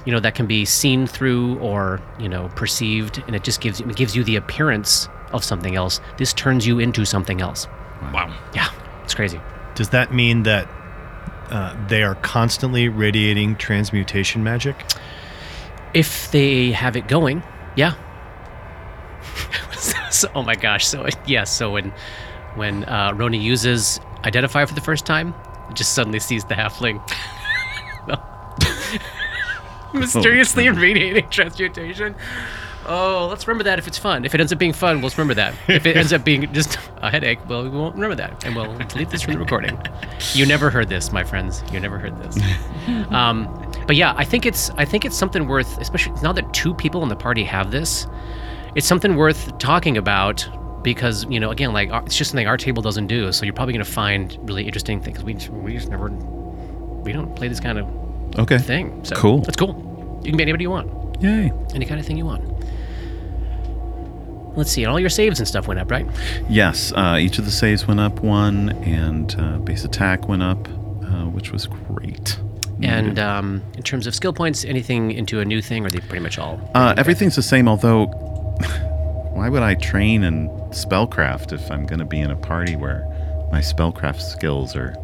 [0.05, 3.81] you know, that can be seen through or you know perceived, and it just gives
[3.81, 6.01] it gives you the appearance of something else.
[6.19, 7.67] This turns you into something else.
[8.13, 8.35] Wow.
[8.55, 8.69] Yeah,
[9.03, 9.41] it's crazy.
[9.75, 10.69] Does that mean that
[11.51, 14.77] uh, they are constantly radiating transmutation magic?
[15.95, 17.43] If they have it going,
[17.77, 17.95] yeah.
[20.11, 20.87] so, oh my gosh!
[20.87, 21.93] So yes, so when
[22.57, 25.35] when uh, Roni uses identify for the first time,
[25.71, 27.01] it just suddenly sees the halfling.
[30.01, 32.15] Mysteriously radiating transmutation.
[32.87, 34.25] Oh, let's remember that if it's fun.
[34.25, 35.55] If it ends up being fun, let's remember that.
[35.69, 38.77] If it ends up being just a headache, well, we won't remember that, and we'll
[38.89, 39.81] delete this from the recording.
[40.35, 41.63] You never heard this, my friends.
[41.73, 42.39] You never heard this.
[43.11, 43.49] Um,
[43.87, 47.03] but yeah, I think it's I think it's something worth, especially now that two people
[47.03, 48.07] in the party have this.
[48.75, 50.47] It's something worth talking about
[50.83, 53.33] because you know, again, like it's just something our table doesn't do.
[53.33, 55.23] So you're probably going to find really interesting things.
[55.25, 57.89] We just, we just never we don't play this kind of
[58.39, 58.59] Okay.
[58.59, 59.05] thing.
[59.05, 59.41] So Cool.
[59.41, 60.21] That's cool.
[60.25, 61.53] You can be anybody you want, Yay.
[61.75, 62.45] any kind of thing you want.
[64.57, 66.07] Let's see, and all your saves and stuff went up, right?
[66.49, 70.69] Yes, uh, each of the saves went up one, and uh, base attack went up,
[70.69, 72.39] uh, which was great.
[72.83, 76.01] And um, in terms of skill points, anything into a new thing, or are they
[76.01, 76.61] pretty much all?
[76.75, 78.07] Uh, everything's the same, although
[79.33, 83.07] why would I train in spellcraft if I'm going to be in a party where
[83.51, 84.95] my spellcraft skills are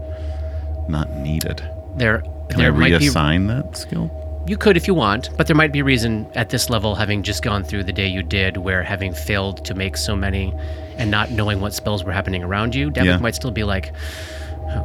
[0.88, 1.62] not needed?
[1.96, 4.10] There, Can there I might be reassign that skill?
[4.46, 7.22] You could if you want, but there might be a reason at this level, having
[7.22, 10.52] just gone through the day you did, where having failed to make so many
[10.96, 13.18] and not knowing what spells were happening around you, Dabwick Yeah.
[13.18, 13.92] might still be like,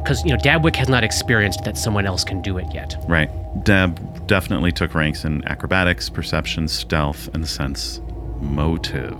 [0.02, 2.96] because you know Dabwick has not experienced that someone else can do it yet.
[3.08, 3.30] Right.
[3.64, 8.00] Deb definitely took ranks in acrobatics, perception, stealth, and sense
[8.40, 9.16] motive.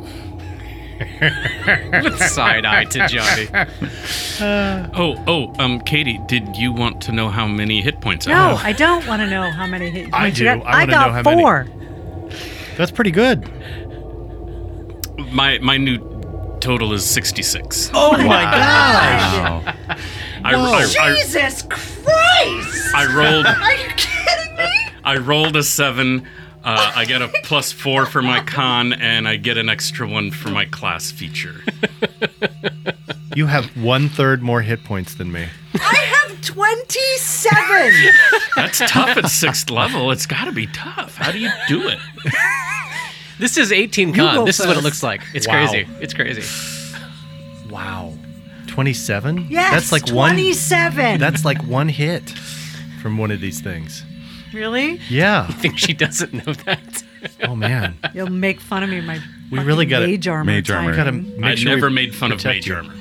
[2.28, 3.48] Side eye to Johnny.
[4.38, 8.56] Oh, oh, um, Katie, did you want to know how many hit points I no,
[8.56, 8.66] have?
[8.66, 10.56] I don't want to know how many hit I points you do.
[10.58, 10.66] got.
[10.66, 11.42] I I got know how many.
[11.42, 11.66] four.
[12.76, 13.50] That's pretty good.
[15.32, 15.98] My my new
[16.60, 17.90] total is 66.
[17.94, 19.64] Oh my god!
[19.64, 19.74] Wow.
[20.44, 22.94] I, I, I, Jesus Christ!
[22.94, 24.92] I rolled Are you kidding me?
[25.04, 26.26] I rolled a 7.
[26.68, 30.32] Uh, I get a plus 4 for my con and I get an extra one
[30.32, 31.62] for my class feature.
[33.36, 35.46] You have one third more hit points than me.
[35.74, 38.12] I have 27.
[38.56, 40.10] That's tough at 6th level.
[40.10, 41.14] It's got to be tough.
[41.16, 41.98] How do you do it?
[43.38, 44.44] This is 18 go con.
[44.46, 44.84] This is what it first.
[44.84, 45.22] looks like.
[45.34, 45.68] It's Wow.
[45.68, 45.86] crazy.
[46.00, 46.42] It's crazy.
[47.70, 48.14] Wow.
[48.66, 49.46] Twenty-seven.
[49.50, 50.30] yes, That's like one.
[50.32, 51.20] 27.
[51.20, 52.30] That's like one hit
[53.02, 54.02] from one of these things.
[54.52, 55.00] Really?
[55.08, 55.46] Yeah.
[55.48, 57.02] I think she doesn't know that.
[57.44, 57.98] Oh man.
[58.14, 59.00] You'll make fun of me.
[59.00, 60.44] My We really gotta- mage armor.
[60.52, 60.94] Mage armor.
[60.96, 61.22] timing.
[61.24, 62.74] Gotta make I sure never made fun of protect mage you.
[62.76, 62.94] armor.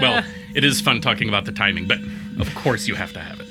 [0.00, 1.98] Well, it is fun talking about the timing, but
[2.40, 3.46] of course you have to have it.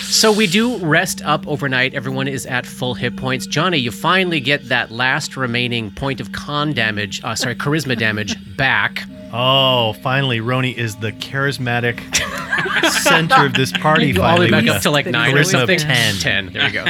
[0.00, 1.94] So we do rest up overnight.
[1.94, 3.46] Everyone is at full hit points.
[3.46, 8.34] Johnny, you finally get that last remaining point of con damage, uh, sorry, charisma damage
[8.56, 9.04] back.
[9.36, 11.98] Oh, finally, Roni is the charismatic
[13.02, 14.12] center of this party.
[14.12, 15.50] You all the way finally, back with up a to like nine or charisma of
[15.50, 15.78] something.
[15.80, 16.14] 10.
[16.18, 16.52] Ten.
[16.52, 16.86] There you go.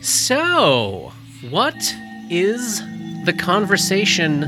[0.00, 1.12] so,
[1.50, 1.76] what
[2.30, 2.80] is
[3.26, 4.40] the conversation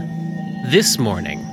[0.70, 1.46] this morning?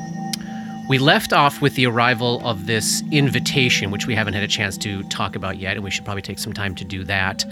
[0.87, 4.77] We left off with the arrival of this invitation, which we haven't had a chance
[4.77, 7.43] to talk about yet, and we should probably take some time to do that.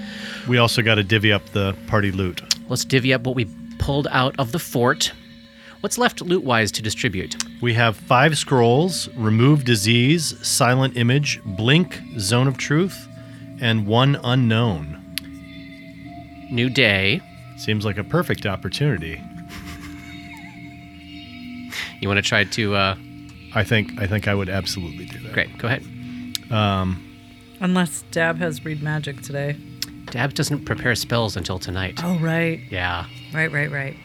[0.48, 2.42] We also got to divvy up the party loot.
[2.70, 3.48] Let's divvy up what we
[3.80, 5.12] pulled out of the fort.
[5.82, 7.36] What's left loot wise to distribute?
[7.62, 13.08] We have five scrolls, remove disease, silent image, blink, zone of truth,
[13.60, 14.98] and one unknown.
[16.52, 17.22] New day.
[17.58, 19.22] Seems like a perfect opportunity.
[22.00, 22.76] You want to try to.
[22.76, 22.96] Uh,
[23.54, 25.34] I think I think I would absolutely do that.
[25.34, 25.84] great, go ahead.
[27.60, 29.56] Unless Dab has read magic today.
[30.06, 32.00] Dab doesn't prepare spells until tonight.
[32.04, 32.60] Oh, right.
[32.70, 33.06] Yeah.
[33.34, 33.96] Right, right, right.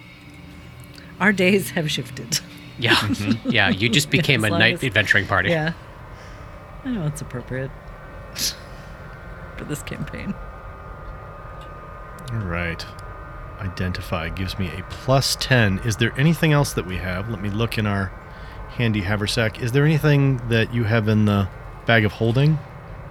[1.21, 2.41] Our days have shifted.
[2.79, 2.95] Yeah.
[2.97, 3.51] Mm-hmm.
[3.51, 3.69] Yeah.
[3.71, 5.51] You just became a night as- adventuring party.
[5.51, 5.73] Yeah.
[6.85, 7.71] I know it's appropriate
[9.57, 10.35] for this campaign.
[12.33, 12.85] All right.
[13.61, 15.79] Identify gives me a plus 10.
[15.81, 17.31] Is there anything else that we have?
[17.31, 18.09] Let me look in our
[18.69, 19.63] handy haversack.
[19.63, 21.49] Is there anything that you have in the
[21.87, 22.59] bag of holding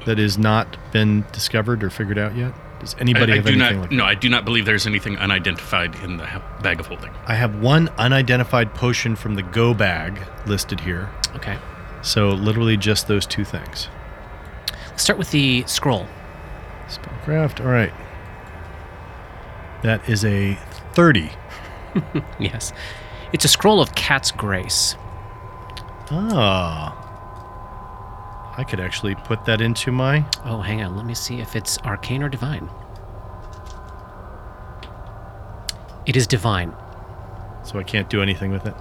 [0.05, 2.53] that has not been discovered or figured out yet?
[2.85, 3.81] Does anybody I, I have do anything not.
[3.81, 4.09] like no, that?
[4.09, 7.11] I do not believe there's anything unidentified in the bag of holding.
[7.25, 11.09] I have one unidentified potion from the go bag listed here.
[11.35, 11.57] Okay.
[12.03, 13.89] So literally just those two things.
[14.89, 16.05] Let's start with the scroll.
[16.87, 17.59] Spellcraft.
[17.59, 17.91] All right.
[19.81, 20.57] That is a
[20.93, 21.31] 30.
[22.39, 22.73] Yes.
[23.31, 24.95] It's a scroll of cat's grace.
[26.11, 27.04] Ah.
[28.57, 30.95] I could actually put that into my Oh, hang on.
[30.95, 32.69] Let me see if it's arcane or divine.
[36.05, 36.73] It is divine.
[37.63, 38.75] so I can't do anything with it.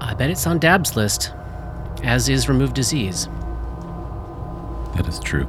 [0.00, 1.32] I bet it's on Dab's list,
[2.02, 3.26] as is remove disease.
[4.96, 5.46] That is true.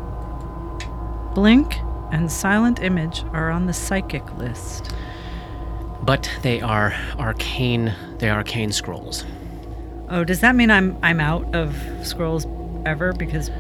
[1.36, 1.76] Blink
[2.12, 4.94] and Silent Image are on the psychic list.
[6.02, 7.94] But they are arcane.
[8.18, 9.24] They are arcane scrolls.
[10.10, 12.46] Oh, does that mean I'm I'm out of scrolls
[12.86, 13.52] ever because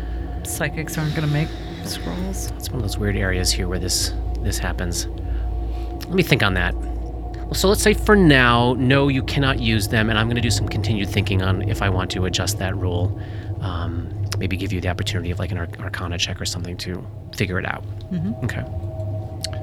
[0.43, 1.49] psychics aren't going to make
[1.85, 2.51] scrolls?
[2.57, 5.07] It's one of those weird areas here where this this happens.
[5.07, 6.75] Let me think on that.
[6.75, 10.41] Well, so let's say for now, no, you cannot use them, and I'm going to
[10.41, 13.19] do some continued thinking on if I want to adjust that rule.
[13.61, 17.05] Um, maybe give you the opportunity of like an arc- Arcana check or something to
[17.35, 17.83] figure it out.
[18.43, 18.63] Okay.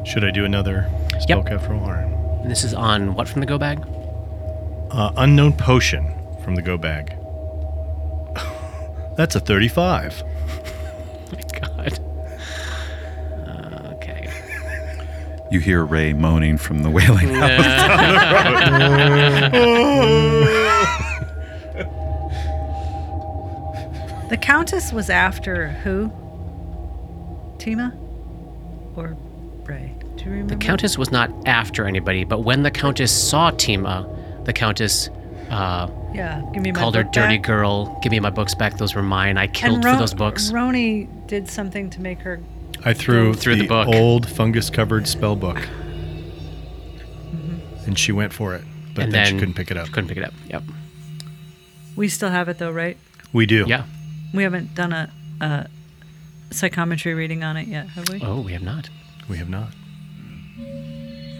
[0.04, 0.88] Should I do another
[1.28, 1.38] Yep.
[1.40, 1.80] spellcraft roll?
[1.84, 2.40] All right.
[2.42, 3.84] And this is on what from the go bag?
[4.90, 6.12] Uh, unknown potion
[6.44, 7.14] from the go bag.
[9.16, 10.22] That's a 35.
[10.24, 11.98] oh My God.
[13.46, 14.30] Uh, okay.
[15.50, 17.92] You hear Ray moaning from the wailing house.
[24.30, 26.08] The Countess was after who?
[27.58, 27.94] Tima?
[28.96, 29.14] Or
[29.64, 29.94] Ray?
[30.16, 30.54] Do you remember?
[30.54, 35.10] The Countess was not after anybody, but when the Countess saw Tima, the Countess
[35.52, 37.46] uh, Yeah, give me my called her dirty back.
[37.46, 37.98] girl.
[38.02, 38.78] Give me my books back.
[38.78, 39.36] Those were mine.
[39.38, 40.50] I killed and for those books.
[40.50, 42.40] Roni did something to make her.
[42.84, 43.86] I threw, Threw the book.
[43.88, 45.58] old fungus covered spell book.
[47.86, 49.88] And she went for it, but then, then she couldn't pick it up.
[49.92, 50.32] Couldn't pick it up.
[50.48, 50.62] Yep.
[51.96, 52.96] We still have it though, right?
[53.32, 53.64] We do.
[53.66, 53.84] Yeah.
[54.32, 55.10] We haven't done a,
[55.40, 55.66] a
[56.50, 58.20] psychometry reading on it yet, have we?
[58.22, 58.88] Oh, we have not.
[59.28, 59.68] We have not.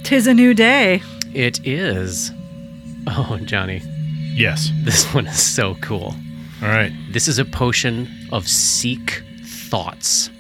[0.05, 1.03] Tis a new day.
[1.33, 2.33] It is.
[3.07, 3.83] Oh, Johnny,
[4.33, 4.71] Yes.
[4.83, 6.15] this one is so cool.
[6.63, 6.93] All right.
[7.11, 10.31] This is a potion of seek thoughts.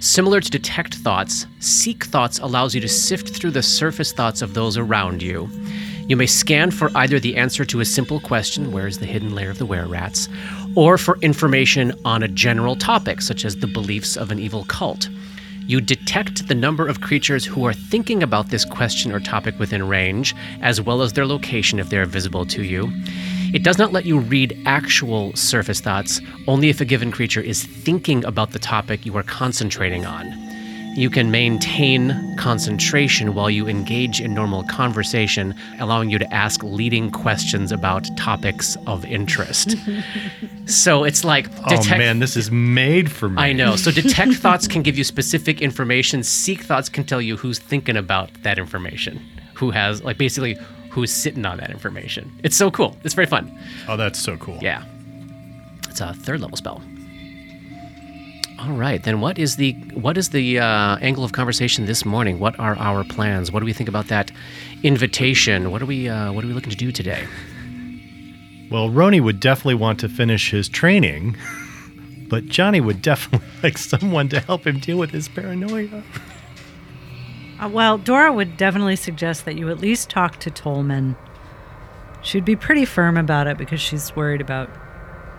[0.00, 4.54] Similar to detect thoughts, seek thoughts allows you to sift through the surface thoughts of
[4.54, 5.48] those around you.
[6.08, 9.34] You may scan for either the answer to a simple question, where is the hidden
[9.34, 10.28] lair of the were rats,
[10.74, 15.08] or for information on a general topic, such as the beliefs of an evil cult.
[15.66, 19.86] You detect the number of creatures who are thinking about this question or topic within
[19.86, 22.92] range, as well as their location if they are visible to you.
[23.54, 27.64] It does not let you read actual surface thoughts, only if a given creature is
[27.64, 30.51] thinking about the topic you are concentrating on.
[30.94, 37.10] You can maintain concentration while you engage in normal conversation, allowing you to ask leading
[37.10, 39.74] questions about topics of interest.
[40.66, 43.40] so it's like Oh man, this is made for me.
[43.40, 43.76] I know.
[43.76, 46.22] So detect thoughts can give you specific information.
[46.22, 49.18] Seek thoughts can tell you who's thinking about that information,
[49.54, 50.58] who has like basically
[50.90, 52.30] who's sitting on that information.
[52.44, 52.98] It's so cool.
[53.02, 53.50] It's very fun.
[53.88, 54.58] Oh, that's so cool.
[54.60, 54.84] Yeah.
[55.88, 56.82] It's a third level spell.
[58.62, 62.38] All right, then what is the what is the uh, angle of conversation this morning?
[62.38, 63.50] What are our plans?
[63.50, 64.30] What do we think about that
[64.84, 65.72] invitation?
[65.72, 67.26] What are we uh, what are we looking to do today?
[68.70, 71.36] Well, Roni would definitely want to finish his training,
[72.28, 76.04] but Johnny would definitely like someone to help him deal with his paranoia.
[77.58, 81.16] Uh, well, Dora would definitely suggest that you at least talk to Tolman.
[82.22, 84.70] She'd be pretty firm about it because she's worried about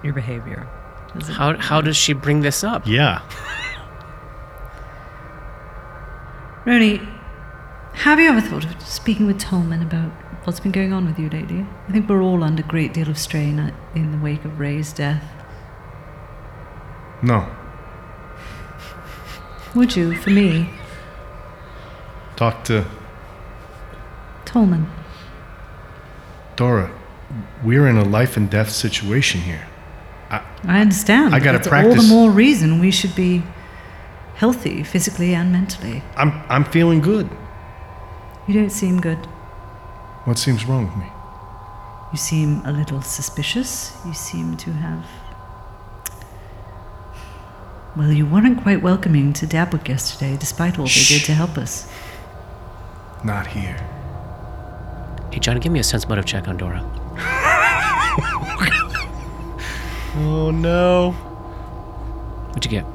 [0.03, 0.67] your behavior.
[1.15, 2.87] Is it- How how does she bring this up?
[2.87, 3.21] Yeah.
[6.65, 7.05] Roni,
[7.93, 10.11] have you ever thought of speaking with Tolman about
[10.45, 11.65] what's been going on with you lately?
[11.87, 14.93] I think we're all under a great deal of strain in the wake of Ray's
[14.93, 15.23] death.
[17.21, 17.47] No.
[19.75, 20.69] Would you, for me,
[22.35, 22.85] Talk to
[24.45, 24.89] Tolman?
[26.55, 26.91] Dora.
[27.63, 29.67] We're in a life and death situation here.
[30.63, 31.35] I understand.
[31.35, 33.43] I gotta it's All the more reason we should be
[34.35, 36.03] healthy, physically and mentally.
[36.15, 37.29] I'm I'm feeling good.
[38.47, 39.19] You don't seem good.
[40.25, 41.07] What seems wrong with me?
[42.11, 43.95] You seem a little suspicious.
[44.05, 45.05] You seem to have.
[47.95, 51.87] Well, you weren't quite welcoming to Dabwick yesterday, despite all they did to help us.
[53.23, 53.77] Not here.
[55.31, 56.81] Hey, John, give me a sense motive check on Dora.
[60.15, 61.11] Oh no.
[62.51, 62.85] What'd you get?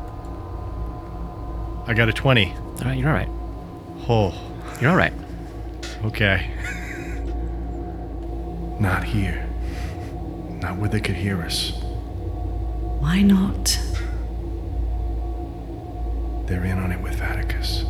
[1.89, 2.53] I got a 20.
[2.53, 3.29] All right, you're all right.
[4.11, 4.35] Oh,
[4.81, 5.13] You're all right.
[6.05, 6.51] okay.
[8.79, 9.45] Not here.
[10.63, 11.73] Not where they could hear us.
[13.01, 13.79] Why not?
[16.47, 17.85] They're in on it with Vaticus.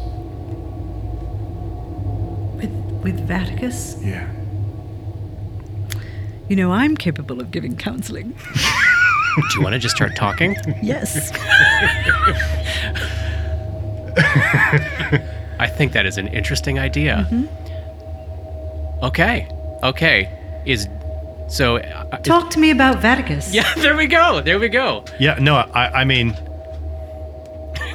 [2.56, 2.70] With,
[3.02, 4.04] with Vaticus?
[4.04, 4.26] Yeah.
[6.48, 8.34] You know, I'm capable of giving counseling.
[9.40, 10.56] Do you want to just start talking?
[10.82, 11.32] Yes.
[15.60, 17.26] I think that is an interesting idea.
[17.30, 19.04] Mm-hmm.
[19.04, 19.48] Okay.
[19.82, 20.28] Okay.
[20.66, 20.88] Is
[21.48, 21.76] so.
[21.78, 23.52] Uh, Talk to me about Vaticus.
[23.54, 24.40] yeah, there we go.
[24.40, 25.04] There we go.
[25.18, 26.36] Yeah, no, I, I mean,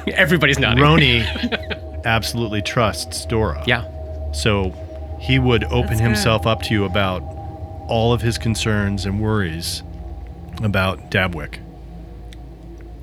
[0.08, 0.82] Everybody's nodding.
[0.82, 3.62] Roni absolutely trusts Dora.
[3.66, 3.84] Yeah.
[4.32, 4.70] So
[5.20, 6.04] he would open That's good.
[6.04, 7.22] himself up to you about
[7.88, 9.82] all of his concerns and worries
[10.62, 11.58] about Dabwick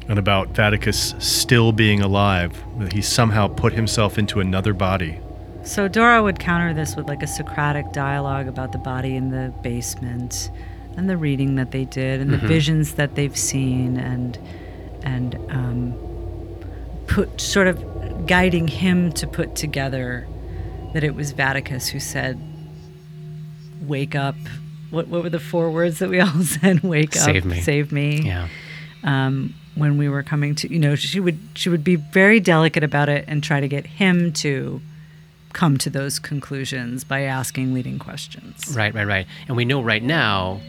[0.08, 2.62] and about Vaticus still being alive.
[2.80, 5.20] that He somehow put himself into another body.
[5.64, 9.54] So Dora would counter this with like a Socratic dialogue about the body in the
[9.62, 10.49] basement
[10.97, 14.38] and the reading that they did and the visions that they've seen and
[15.04, 15.93] and um,
[17.08, 20.28] put sort of guiding him to put together
[20.93, 22.39] that it was Vaticus who said,
[23.82, 24.36] "Wake up."
[24.92, 26.82] What what were the four words that we all said?
[26.84, 27.62] Wake up, Save me.
[27.62, 28.48] save me Yeah.
[29.04, 32.84] um, when we were coming to you know she would she would be very delicate
[32.84, 34.82] about it and try to get him to
[35.54, 38.94] come to those conclusions by asking leading questions Right.
[38.94, 39.08] Right.
[39.08, 39.28] Right.
[39.48, 40.60] And we know right now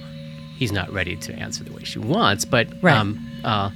[0.56, 2.44] he's not ready to answer the way she wants.
[2.44, 2.96] But Right.
[2.96, 3.70] um, uh,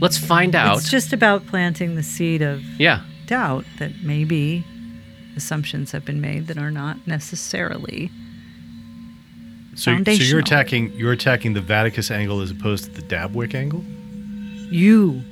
[0.00, 0.78] let's find out.
[0.78, 3.02] it's just about planting the seed of yeah.
[3.26, 4.64] doubt that maybe
[5.36, 8.10] assumptions have been made that are not necessarily
[9.80, 13.82] So, so you're attacking you're attacking the Vaticus angle as opposed to the Dabwick angle?
[14.70, 15.22] you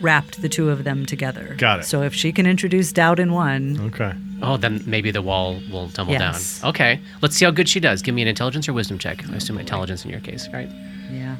[0.00, 1.84] wrapped the two of them together Got it.
[1.84, 4.12] so if she can introduce doubt in one Okay.
[4.40, 6.60] Oh, then maybe the wall will tumble Yes.
[6.60, 6.70] down.
[6.70, 7.00] Okay.
[7.20, 8.02] Let's see how good she does.
[8.02, 9.22] Give me an intelligence or wisdom check.
[9.30, 10.68] I assume intelligence in your case, right?
[11.10, 11.36] yeah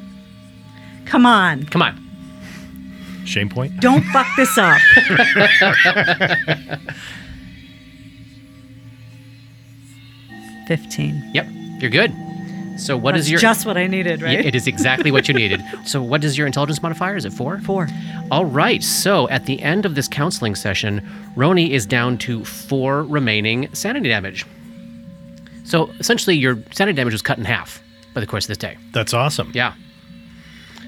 [1.05, 1.99] come on Come on.
[3.25, 3.79] Shame point?
[3.79, 4.79] don't fuck this up
[10.67, 11.21] Fifteen.
[11.33, 11.47] Yep.
[11.81, 12.13] You're good.
[12.77, 14.45] So what is That's your just what I needed, Yeah, right?
[14.45, 15.61] it is exactly what you needed.
[15.85, 17.15] So what is your intelligence modifier?
[17.15, 17.59] Is it four?
[17.59, 17.87] Four.
[18.31, 18.83] All right.
[18.83, 24.09] So at the end of this counseling session, Roni is down to four remaining sanity
[24.09, 24.45] damage.
[25.65, 27.81] So essentially, your sanity damage was cut in half
[28.13, 28.77] by the course of this day.
[28.91, 29.51] That's awesome.
[29.53, 29.73] Yeah.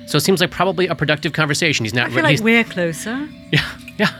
[0.08, 1.86] So it seems like probably a productive conversation.
[1.86, 2.08] He's not.
[2.08, 3.28] I feel he's- like we're closer.
[3.52, 3.78] yeah.
[3.98, 4.12] Yeah.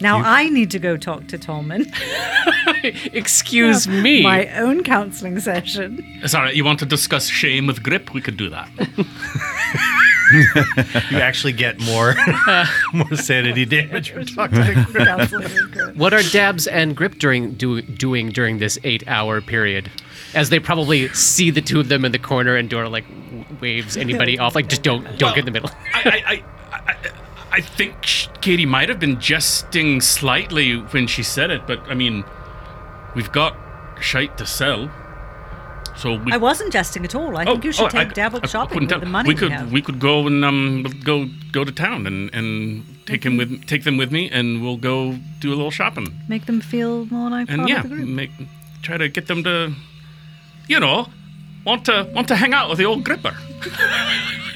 [0.00, 1.86] Now I need to go talk to Tolman.
[3.12, 4.22] Excuse me.
[4.22, 6.04] My own counseling session.
[6.26, 8.12] Sorry, you want to discuss shame with grip?
[8.12, 8.68] We could do that.
[10.32, 12.14] You actually get more
[12.92, 15.96] more sanity damage from talking to Counseling.
[15.96, 19.88] What are Dabs and Grip during do, doing during this eight-hour period?
[20.34, 23.04] As they probably see the two of them in the corner, and Dora like
[23.60, 25.70] waves anybody off, like just don't don't get in the middle.
[25.94, 26.42] I,
[26.72, 26.96] I, I,
[27.52, 28.00] I, I think
[28.40, 32.24] Katie might have been jesting slightly when she said it, but I mean,
[33.14, 33.56] we've got
[34.00, 34.90] shite to sell,
[35.96, 36.32] so we.
[36.32, 37.36] I wasn't jesting at all.
[37.36, 39.00] I think you should oh, I- take Dabble I shopping couldn't with tell.
[39.00, 39.72] the money we we, could have.
[39.72, 43.84] we could go and um go go to town and and take him with take
[43.84, 47.48] them with me and we'll go do a little shopping Make them feel more like
[47.48, 48.08] and part yeah of the group.
[48.08, 48.30] make
[48.82, 49.72] try to get them to
[50.68, 51.06] you know
[51.64, 53.34] want to want to hang out with the old gripper.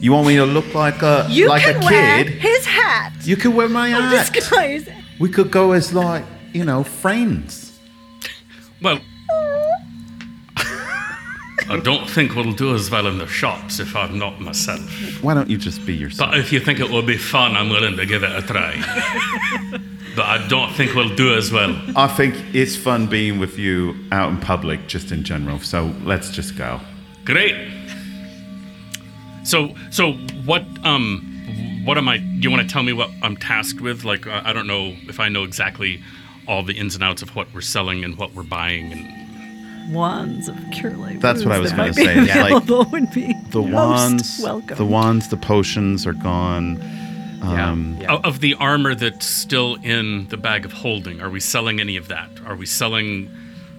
[0.00, 2.32] You want me to look like a You like can a wear kid?
[2.34, 3.12] his hat.
[3.22, 4.50] You could wear my This hat.
[4.50, 4.88] guy's.
[5.18, 7.78] We could go as like you know friends.
[8.82, 8.98] Well,
[10.56, 14.80] I don't think we'll do as well in the shops if I'm not myself.
[15.22, 16.30] Why don't you just be yourself?
[16.30, 18.74] But if you think it will be fun, I'm willing to give it a try.
[20.16, 21.78] but I don't think we'll do as well.
[21.94, 25.60] I think it's fun being with you out in public, just in general.
[25.60, 26.80] So let's just go.
[27.24, 27.54] Great.
[29.44, 30.12] So, so
[30.44, 30.64] what?
[30.84, 32.18] Um, what am I?
[32.18, 34.04] Do you want to tell me what I'm tasked with?
[34.04, 36.02] Like, uh, I don't know if I know exactly
[36.46, 38.92] all the ins and outs of what we're selling and what we're buying.
[38.92, 41.20] And wands of cure light.
[41.20, 42.18] That's what I was going gonna say.
[42.18, 44.76] It's like available would be the wands, Welcome.
[44.76, 46.80] the wands, the potions are gone.
[47.42, 48.12] Um, yeah.
[48.14, 51.96] Of- Of the armor that's still in the bag of holding, are we selling any
[51.96, 52.28] of that?
[52.46, 53.30] Are we selling?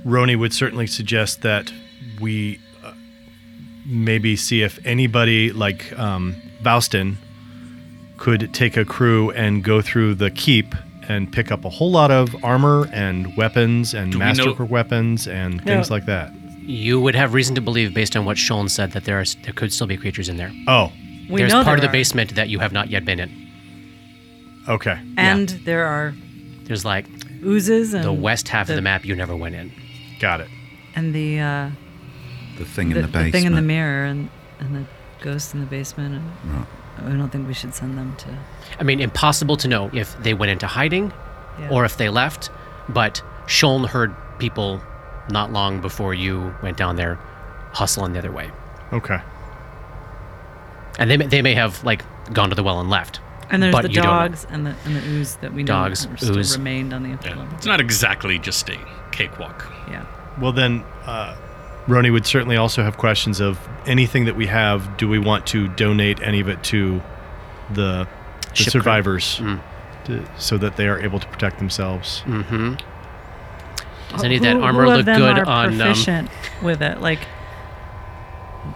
[0.05, 1.71] Roni would certainly suggest that
[2.19, 2.59] we
[3.85, 7.15] maybe see if anybody like um, Vouston
[8.17, 10.75] could take a crew and go through the keep
[11.09, 14.69] and pick up a whole lot of armor and weapons and Do we know- masterwork
[14.69, 16.31] weapons and things like that.
[16.63, 19.51] You would have reason to believe, based on what Shuln said, that there are there
[19.53, 20.51] could still be creatures in there.
[20.67, 20.91] Oh,
[21.27, 21.99] we There's know part of there the are.
[21.99, 23.31] basement that you have not yet been in.
[24.69, 24.99] okay.
[25.17, 26.13] and there are
[26.65, 27.07] There's like
[27.43, 29.71] oozes and the west half of the- the map you never went in.
[30.19, 30.49] Got it.
[30.95, 31.69] and the uh,
[32.63, 33.33] the thing in the, the the basement.
[33.33, 34.85] thing in the mirror and, and the
[35.21, 36.21] ghost in the basement.
[36.45, 36.65] And
[37.13, 38.37] I don't think we should send them to.
[38.79, 41.11] I mean, impossible to know if they went into hiding
[41.59, 41.69] Yeah.
[41.71, 42.49] or if they left,
[42.89, 44.81] but Shuln heard people
[45.29, 47.15] not long before you went down there
[47.73, 48.51] hustling the other way.
[48.93, 49.19] Okay.
[50.99, 52.03] And they may, they may have like
[52.33, 53.19] gone to the well and left.
[53.49, 54.27] And there's But the you don't know.
[54.27, 56.57] dogs and the and the ooze that we know Dogs, still ooze.
[56.57, 57.55] remained on the upper Yeah, level.
[57.57, 58.77] it's not exactly just a
[59.11, 59.65] cakewalk.
[59.89, 60.05] Yeah.
[60.39, 61.35] Well, then, uh,
[61.91, 64.97] Roni would certainly also have questions of anything that we have.
[64.97, 67.01] Do we want to donate any of it to
[67.73, 68.07] the,
[68.55, 69.59] the survivors Mm.
[70.05, 72.23] to, so that they are able to protect themselves?
[72.25, 72.75] Mm-hmm.
[74.11, 75.65] Does any of that Who- armor who look good are on?
[75.73, 76.29] Um, proficient
[76.61, 77.01] with it?
[77.01, 77.19] Like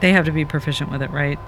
[0.01, 1.39] they have to be proficient with it, right?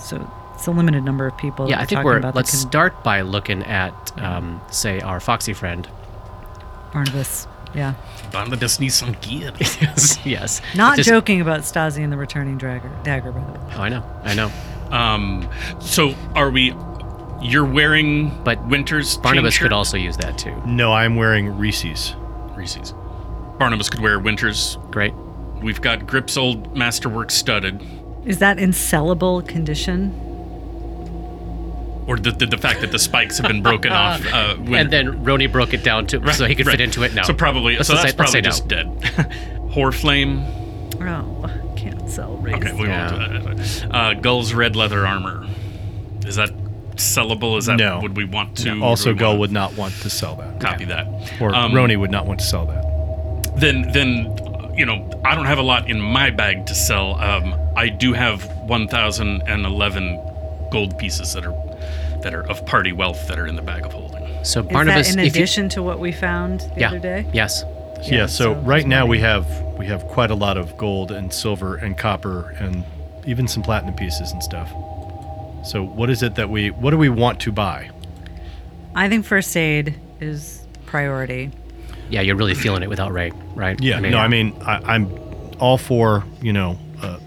[0.00, 1.68] So it's a limited number of people.
[1.68, 2.18] yeah, that I think we're.
[2.18, 5.86] about Let's can- start by looking at, um, say, our foxy friend.
[6.92, 7.46] Barnabas.
[7.76, 7.94] Yeah,
[8.32, 9.52] Barnabas needs some gear.
[9.60, 10.62] yes, yes.
[10.74, 12.90] not This- joking about Stasi and the returning dagger.
[13.04, 13.58] Dagger, by the way.
[13.76, 14.50] Oh, I know, I know.
[14.90, 15.48] Um,
[15.80, 16.74] so are we?
[17.42, 20.54] You're wearing But Winter's Barnabas chain could also use that too.
[20.64, 22.14] No, I'm wearing Reese's.
[22.56, 22.94] Reese's.
[23.58, 24.78] Barnabas could wear Winter's.
[24.90, 25.12] Great.
[25.60, 27.82] We've got Grip's old masterwork studded.
[28.24, 30.12] Is that in sellable condition?
[32.06, 34.24] Or the, the, the fact that the spikes have been broken off.
[34.32, 36.72] Uh, when, And then Roni broke it down to so he could right.
[36.78, 37.14] fit into it.
[37.14, 37.22] now.
[37.24, 39.24] So probably, Let's so just that's say- let's probably just no.
[39.24, 39.32] dead.
[39.72, 40.44] Horflame.
[41.02, 42.58] Oh, can't sell raised.
[42.64, 43.42] Okay, we Yeah.
[43.42, 43.84] won't.
[43.84, 45.46] Uh, uh, Gull's red leather armor.
[46.24, 46.50] Is that
[46.94, 47.58] sellable?
[47.58, 48.00] Is that No.
[48.00, 48.80] would we want to?
[48.82, 50.60] also, or Gull wanna would not want to sell that.
[50.60, 51.06] copy that.
[51.40, 53.56] Or Um, Roni would not want to sell that.
[53.60, 54.32] then then
[54.76, 57.16] you know I don't have a lot in my bag to sell.
[57.20, 60.20] Um, I do have 1,011
[60.70, 61.54] gold pieces that are
[62.26, 64.26] that are of party wealth that are in the bag of holding.
[64.44, 66.98] so Is Barnabas, that in if you- addition to what we found the yeah, other
[66.98, 67.24] day?
[67.32, 67.62] yes,
[68.10, 69.46] Yeah, so, so right now we have
[69.78, 72.84] we have quite a lot of gold and silver and copper and
[73.26, 74.68] even some platinum pieces and stuff.
[75.64, 77.90] So what is it that we what do we want to buy?
[78.96, 81.50] I think first aid is priority.
[82.10, 83.80] yeah, you're really feeling it without Ray, right?
[83.80, 85.06] Yeah, I mean, no, I mean I, I'm
[85.60, 87.18] all for you know uh,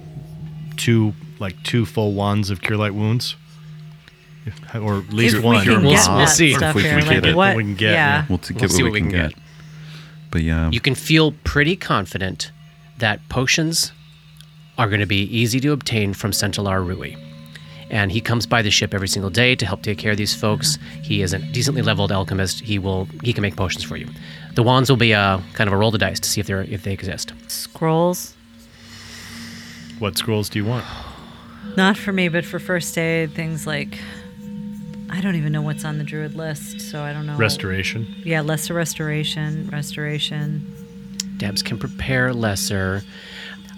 [0.76, 3.39] two like two full wands of cure light wounds, If-
[4.76, 5.58] or at least if one.
[5.58, 6.54] we can We'll get we'll that see.
[6.54, 7.36] stuff If we here, can like get it.
[7.36, 7.94] what We can get, yeah.
[8.22, 8.26] yeah.
[8.30, 9.34] We'll to We'll get see what we can get.
[10.32, 12.52] But yeah, you can feel pretty confident
[13.00, 13.92] that potions
[14.78, 17.16] are going to be easy to obtain from Centaur Rui.
[17.92, 20.36] And he comes by the ship every single day to help take care of these
[20.36, 20.78] folks.
[21.02, 22.60] He is a decently leveled alchemist.
[22.60, 24.08] He will he can make potions for you.
[24.54, 26.62] The wands will be a kind of a roll the dice to see if they're
[26.62, 27.34] if they exist.
[27.48, 28.36] Scrolls.
[29.98, 30.86] What scrolls do you want?
[31.76, 33.98] Not for me, but for first aid, things like
[35.12, 37.36] I don't even know what's on the druid list, so I don't know.
[37.36, 38.14] Restoration.
[38.24, 40.74] Yeah, lesser restoration, restoration.
[41.38, 43.04] Debs can prepare lesser.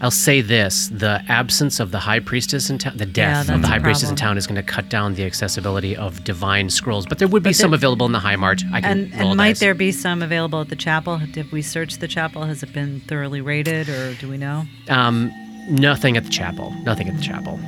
[0.02, 3.62] I'll say this: the absence of the high priestess in town, the death that's of
[3.62, 7.06] the high priestess in town, is going to cut down the accessibility of divine scrolls.
[7.06, 8.64] But there would be But some there- available in the High March.
[8.74, 9.60] I can And roll and might dice.
[9.60, 11.20] there be some available at the chapel?
[11.32, 12.44] Did we search the chapel?
[12.46, 14.66] Has it been thoroughly raided, or do we know?
[14.90, 15.32] Um,
[15.70, 16.72] nothing at the chapel.
[16.84, 17.60] Nothing at the chapel.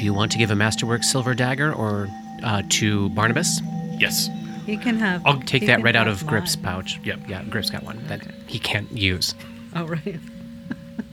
[0.00, 2.08] Do you want to give a masterwork silver dagger or
[2.42, 3.60] uh, to Barnabas?
[3.98, 4.30] Yes.
[4.64, 5.20] He can have.
[5.26, 6.98] I'll Take that right out have of Grip's pouch.
[7.04, 7.28] Yep.
[7.28, 9.34] Yeah, Grip's got one that he can't use.
[9.76, 10.18] Oh right.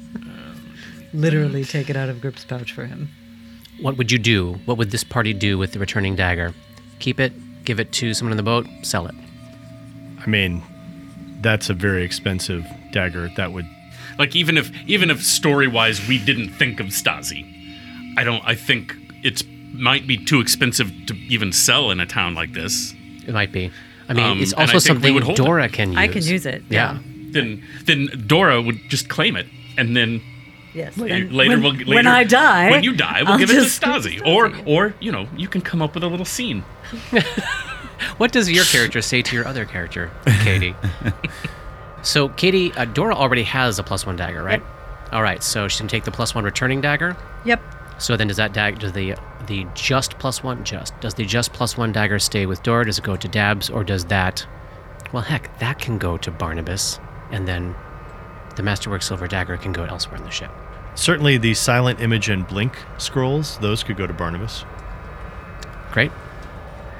[1.13, 3.09] Literally take it out of Grip's pouch for him.
[3.81, 4.53] What would you do?
[4.63, 6.53] What would this party do with the returning dagger?
[6.99, 7.33] Keep it,
[7.65, 9.15] give it to someone in the boat, sell it.
[10.17, 10.63] I mean,
[11.41, 13.29] that's a very expensive dagger.
[13.35, 13.67] That would
[14.17, 17.57] Like even if even if story wise we didn't think of Stasi,
[18.18, 18.43] I don't.
[18.45, 19.43] I think it's
[19.74, 22.93] might be too expensive to even sell in a town like this.
[23.28, 23.72] It might be.
[24.09, 25.43] I mean, Um, it's also something would hold it.
[25.43, 25.97] Dora can use.
[25.97, 26.63] I can use it.
[26.70, 26.97] Yeah.
[27.32, 29.45] Then then Dora would just claim it,
[29.78, 30.22] and then
[30.74, 30.97] Yes.
[30.97, 33.49] later, then later when, we'll later, when I die, when you die, we'll I'll give
[33.49, 36.26] it to just- Stasi, or or you know you can come up with a little
[36.26, 36.63] scene.
[38.18, 40.09] What does your character say to your other character,
[40.43, 40.76] Katie?
[42.03, 44.61] So, Katie, uh, Dora already has a plus one dagger, right?
[45.11, 47.18] All right, so she can take the plus one returning dagger.
[47.43, 47.61] Yep.
[48.00, 49.16] So then, does that dagger, does the
[49.48, 52.86] the just plus one just does the just plus one dagger stay with Dora?
[52.86, 54.45] Does it go to Dabs, or does that?
[55.12, 57.00] Well, heck, that can go to Barnabas,
[57.32, 57.76] and then
[58.56, 60.52] the Masterwork Silver Dagger can go elsewhere in the ship.
[60.95, 64.64] Certainly, the silent image and blink scrolls; those could go to Barnabas,
[65.91, 66.12] Great.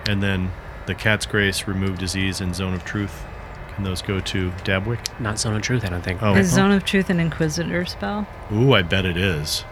[0.08, 0.52] and then
[0.86, 3.24] the cat's grace, remove disease, and zone of truth.
[3.76, 5.00] Can those go to Dabwick?
[5.20, 6.24] Not Zone of Truth, I don't think.
[6.24, 8.26] Oh, Is Zone of Truth an Inquisitor spell?
[8.52, 9.66] ooh, I bet it is.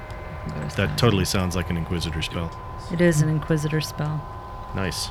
[0.53, 2.51] Where's That totally sounds like an Inquisitor spell.
[2.91, 4.23] It is an Inquisitor spell.
[4.75, 5.09] Nice.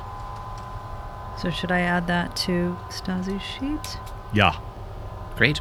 [1.41, 3.97] So should I add that to Stasi's sheet?
[4.33, 4.55] Yeah.
[5.35, 5.59] Great.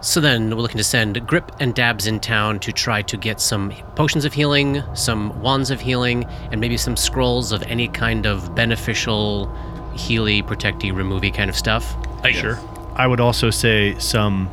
[0.00, 3.40] So then we're looking to send Grip and Dabs in town to try to get
[3.40, 8.26] some potions of healing, some wands of healing, and maybe some scrolls of any kind
[8.26, 9.52] of beneficial
[9.94, 11.96] healy, protecty, removey kind of stuff.
[12.24, 12.58] I, Sure.
[12.94, 14.48] I would also say some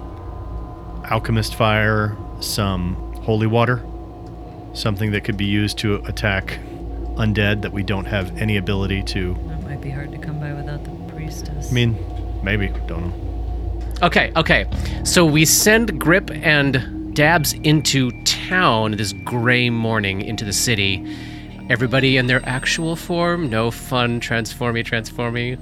[1.09, 3.79] alchemist fire, some holy water,
[4.73, 6.57] something that could be used to attack
[7.17, 9.35] undead that we don't have any ability to.
[9.49, 11.69] That might be hard to come by without the priestess.
[11.69, 11.95] I mean,
[12.41, 13.97] maybe, don't know.
[14.01, 14.65] Okay, okay.
[15.03, 21.05] So we send Grip and Dabs into town this gray morning into the city.
[21.69, 25.55] Everybody in their actual form, no fun transformy, transformy.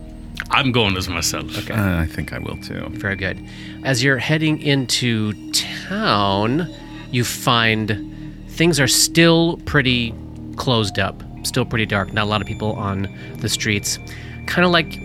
[0.51, 1.57] I'm going as myself.
[1.57, 1.73] Okay.
[1.73, 2.87] Uh, I think I will too.
[2.91, 3.45] Very good.
[3.83, 6.73] As you're heading into town,
[7.11, 8.13] you find
[8.49, 10.13] things are still pretty
[10.55, 12.11] closed up, still pretty dark.
[12.13, 13.99] Not a lot of people on the streets.
[14.47, 14.95] Kind of like,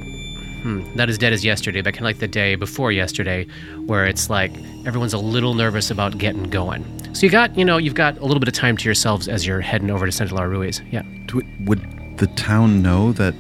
[0.63, 3.47] hmm, not as dead as yesterday, but kind of like the day before yesterday,
[3.87, 4.53] where it's like
[4.87, 6.85] everyone's a little nervous about getting going.
[7.15, 9.47] So you got, you know, you've got a little bit of time to yourselves as
[9.47, 10.81] you're heading over to Central Ruiz.
[10.91, 11.03] Yeah.
[11.35, 11.81] It, would
[12.17, 13.35] the town know that,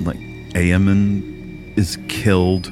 [0.00, 0.18] like,
[0.54, 2.70] Aemon is killed?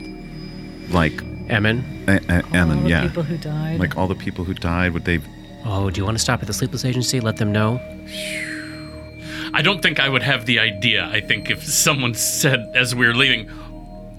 [0.91, 2.05] Like, Emin.
[2.09, 3.03] A- A- All Aemon, the yeah.
[3.07, 3.79] people who died.
[3.81, 5.21] Like all the people who died, would they?
[5.65, 7.21] Oh, do you want to stop at the Sleepless Agency?
[7.21, 7.81] Let them know?
[9.55, 11.07] I don't think I would have the idea.
[11.07, 13.51] I think if someone said as we were leaving,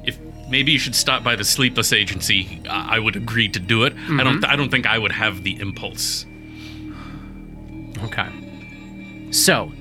[0.04, 0.18] if
[0.50, 3.94] maybe you should stop by the sleepless agency, I I would agree to do it.
[3.94, 4.36] I don't.
[4.42, 4.52] Mm-hmm.
[4.52, 6.26] I don't think I would have the impulse.
[8.04, 8.30] Okay.
[9.32, 9.72] So,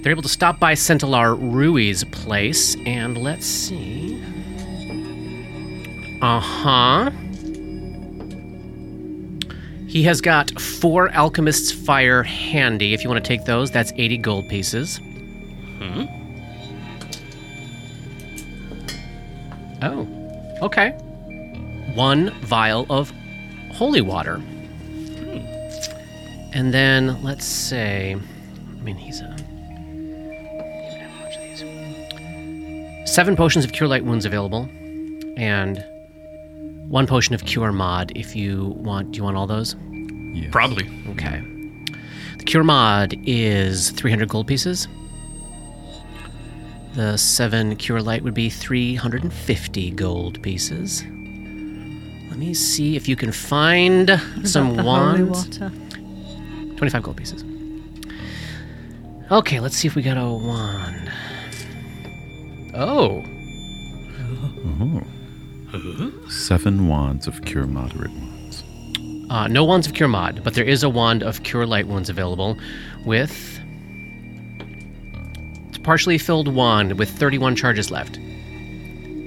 [0.00, 4.18] they're able to stop by Centilar Rui's place, and let's see.
[6.24, 7.10] Uh huh.
[9.86, 12.94] He has got four Alchemist's Fire handy.
[12.94, 14.96] If you want to take those, that's 80 gold pieces.
[14.96, 16.06] Hmm.
[19.82, 20.08] Oh,
[20.62, 20.92] okay.
[21.94, 23.12] One vial of
[23.72, 24.38] holy water.
[24.38, 25.44] Hmm.
[26.54, 29.36] And then let's say, I mean, he's a.
[33.06, 34.70] Seven potions of cure light wounds available,
[35.36, 35.84] and
[36.88, 38.12] one potion of cure mod.
[38.14, 39.76] If you want, do you want all those?
[39.90, 40.48] Yes.
[40.50, 40.88] Probably.
[41.08, 41.42] Okay.
[42.38, 44.88] The cure mod is 300 gold pieces.
[46.94, 51.02] The seven cure light would be 350 gold pieces.
[51.02, 55.58] Let me see if you can find some the holy wands.
[55.58, 55.72] water.
[56.76, 57.44] 25 gold pieces.
[59.30, 61.10] Okay, let's see if we got a wand.
[62.74, 63.24] Oh,
[64.80, 65.02] oh.
[66.30, 68.62] Seven wands of cure moderate wounds.
[69.30, 72.08] uh, no wands of cure mod, but there is a wand of cure light wounds
[72.08, 72.56] available
[73.04, 73.60] with.
[75.68, 78.16] It's a partially filled wand with 31 charges left.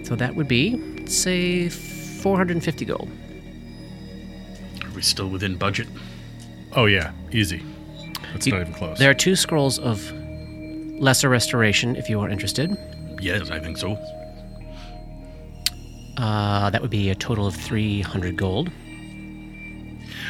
[0.03, 3.09] So that would be, let's say, 450 gold.
[4.85, 5.87] Are we still within budget?
[6.75, 7.11] Oh, yeah.
[7.31, 7.61] Easy.
[8.31, 8.97] That's You- not even close.
[8.99, 10.11] There are two scrolls of
[10.99, 12.75] lesser restoration if you are interested.
[13.21, 13.97] Yes, I think so.
[16.18, 18.72] Uh, that would be a total of 300 gold.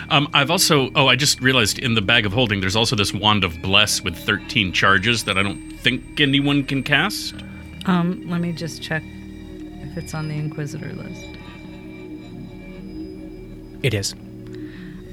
[0.09, 0.89] Um, I've also.
[0.95, 4.01] Oh, I just realized in the bag of holding, there's also this wand of bless
[4.03, 7.35] with 13 charges that I don't think anyone can cast.
[7.85, 11.25] Um, let me just check if it's on the Inquisitor list.
[13.83, 14.13] It is.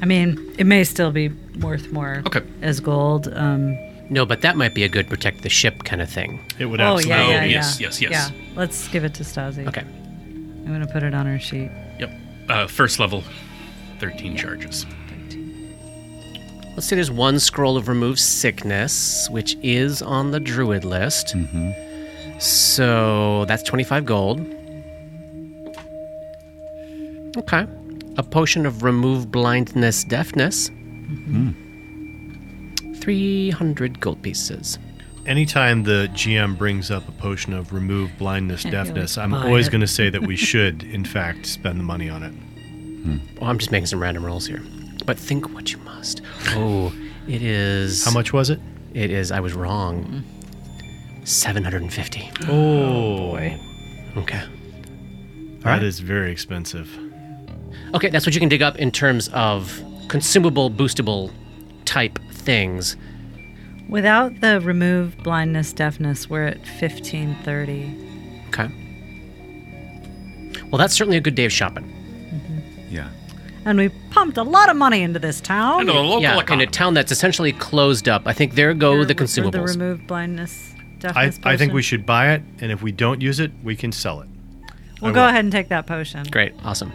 [0.03, 1.29] I mean, it may still be
[1.61, 2.43] worth more Okay.
[2.63, 3.33] as gold.
[3.33, 3.77] Um,
[4.11, 6.41] No, but that might be a good protect the ship kind of thing.
[6.59, 7.11] it would oh, absolutely.
[7.11, 7.87] yeah, Oh, yeah, yes, yeah.
[7.87, 8.11] yes, yes.
[8.13, 9.67] Yeah, let's give it to Stasi.
[9.69, 9.85] Okay.
[10.65, 11.71] I'm going to put it on her sheet.
[11.99, 12.11] Yep.
[12.49, 13.23] Uh, first level,
[14.01, 14.87] 13 charges.
[16.75, 21.37] Let's say there's one scroll of remove sickness, which is on the druid list.
[22.41, 24.41] So that's 25 gold.
[27.37, 27.67] Okay.
[28.17, 30.71] A potion of remove blindness deafness.
[33.01, 34.79] 300 gold pieces.
[35.27, 39.81] Anytime the GM brings up a potion of remove blindness, Can't deafness, I'm always going
[39.81, 42.31] to say that we should, in fact, spend the money on it.
[42.33, 43.19] Hmm.
[43.41, 44.63] Well, I'm just making some random rolls here.
[45.07, 46.23] But think what you must.
[46.51, 46.93] Oh,
[47.29, 48.05] it is.
[48.05, 48.61] How much was it?
[48.95, 49.31] It is.
[49.33, 50.05] I was wrong.
[50.05, 51.25] Mm-hmm.
[51.25, 52.31] 750.
[52.49, 53.59] Oh, boy.
[54.17, 54.43] Okay.
[55.61, 56.89] that is very expensive.
[57.95, 61.33] Okay, that's what you can dig up in terms of consumable, boostable
[61.85, 62.97] type things.
[63.89, 67.95] Without the remove blindness, deafness, we're at 1530.
[68.49, 68.71] Okay.
[70.71, 71.85] Well, that's certainly a good day of shopping.
[71.85, 72.95] Mm-hmm.
[72.95, 73.09] Yeah.
[73.65, 75.83] And we pumped a lot of money into this town.
[75.83, 78.23] Into the local yeah, in a town that's essentially closed up.
[78.27, 79.53] I think there go For- the consumables.
[79.53, 83.21] The remove blindness, I, deafness I think we should buy it, and if we don't
[83.21, 84.29] use it, we can sell it.
[85.01, 85.29] We'll I go will.
[85.29, 86.27] ahead and take that potion.
[86.31, 86.93] Great, awesome.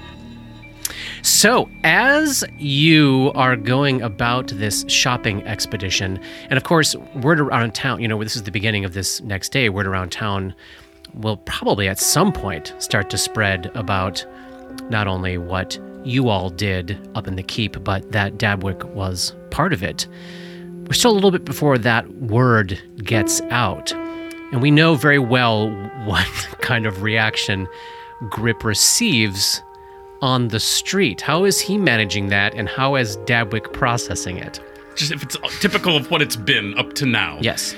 [1.22, 8.01] So, as you are going about this shopping expedition, and of course, word around town,
[8.01, 10.55] you know, this is the beginning of this next day, word around town
[11.13, 14.26] will probably at some point start to spread about
[14.89, 19.74] not only what you all did up in the keep, but that Dabwick was part
[19.74, 20.07] of it.
[20.88, 23.91] We're still a little bit before that word gets out.
[24.51, 25.70] And we know very well
[26.05, 26.28] what
[26.61, 27.67] kind of reaction
[28.30, 29.61] Grip receives
[30.22, 31.22] on the street.
[31.22, 34.59] How is he managing that, and how is Dabwick processing it?
[34.95, 37.38] Just if it's typical of what it's been up to now.
[37.41, 37.76] Yes.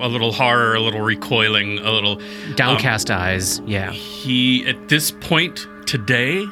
[0.00, 2.20] A little horror, a little recoiling, a little.
[2.56, 3.60] Downcast um, eyes.
[3.60, 3.90] Yeah.
[3.92, 6.44] He, at this point today,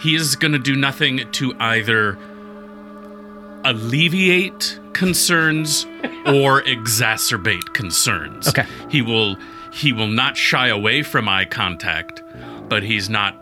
[0.00, 2.18] he is going to do nothing to either
[3.64, 5.84] alleviate concerns
[6.26, 8.48] or exacerbate concerns.
[8.48, 8.66] Okay.
[8.90, 9.36] He will
[9.72, 12.22] he will not shy away from eye contact,
[12.68, 13.36] but he's not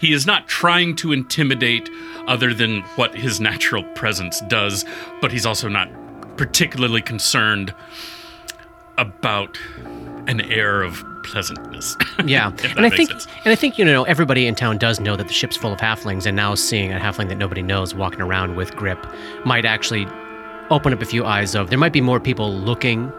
[0.00, 1.90] he is not trying to intimidate
[2.26, 4.84] other than what his natural presence does,
[5.20, 5.88] but he's also not
[6.36, 7.74] particularly concerned
[8.96, 9.58] about
[10.26, 11.96] an air of pleasantness.
[12.26, 13.26] Yeah, and I think, sense.
[13.44, 15.80] and I think you know everybody in town does know that the ship's full of
[15.80, 19.06] halflings, and now seeing a halfling that nobody knows walking around with grip
[19.46, 20.06] might actually
[20.68, 23.10] open up a few eyes of there might be more people looking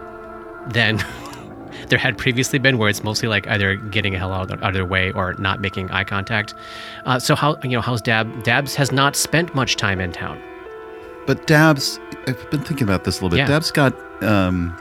[0.68, 0.98] than
[1.92, 4.68] there had previously been, where it's mostly like either getting a hell out of, out
[4.68, 6.54] of their way or not making eye contact.
[7.04, 8.44] Uh, so how you know how's Dab?
[8.44, 10.40] Dabs has not spent much time in town.
[11.26, 13.42] But Dabs, I've been thinking about this a little bit.
[13.42, 13.46] Yeah.
[13.46, 14.74] Dabs got um,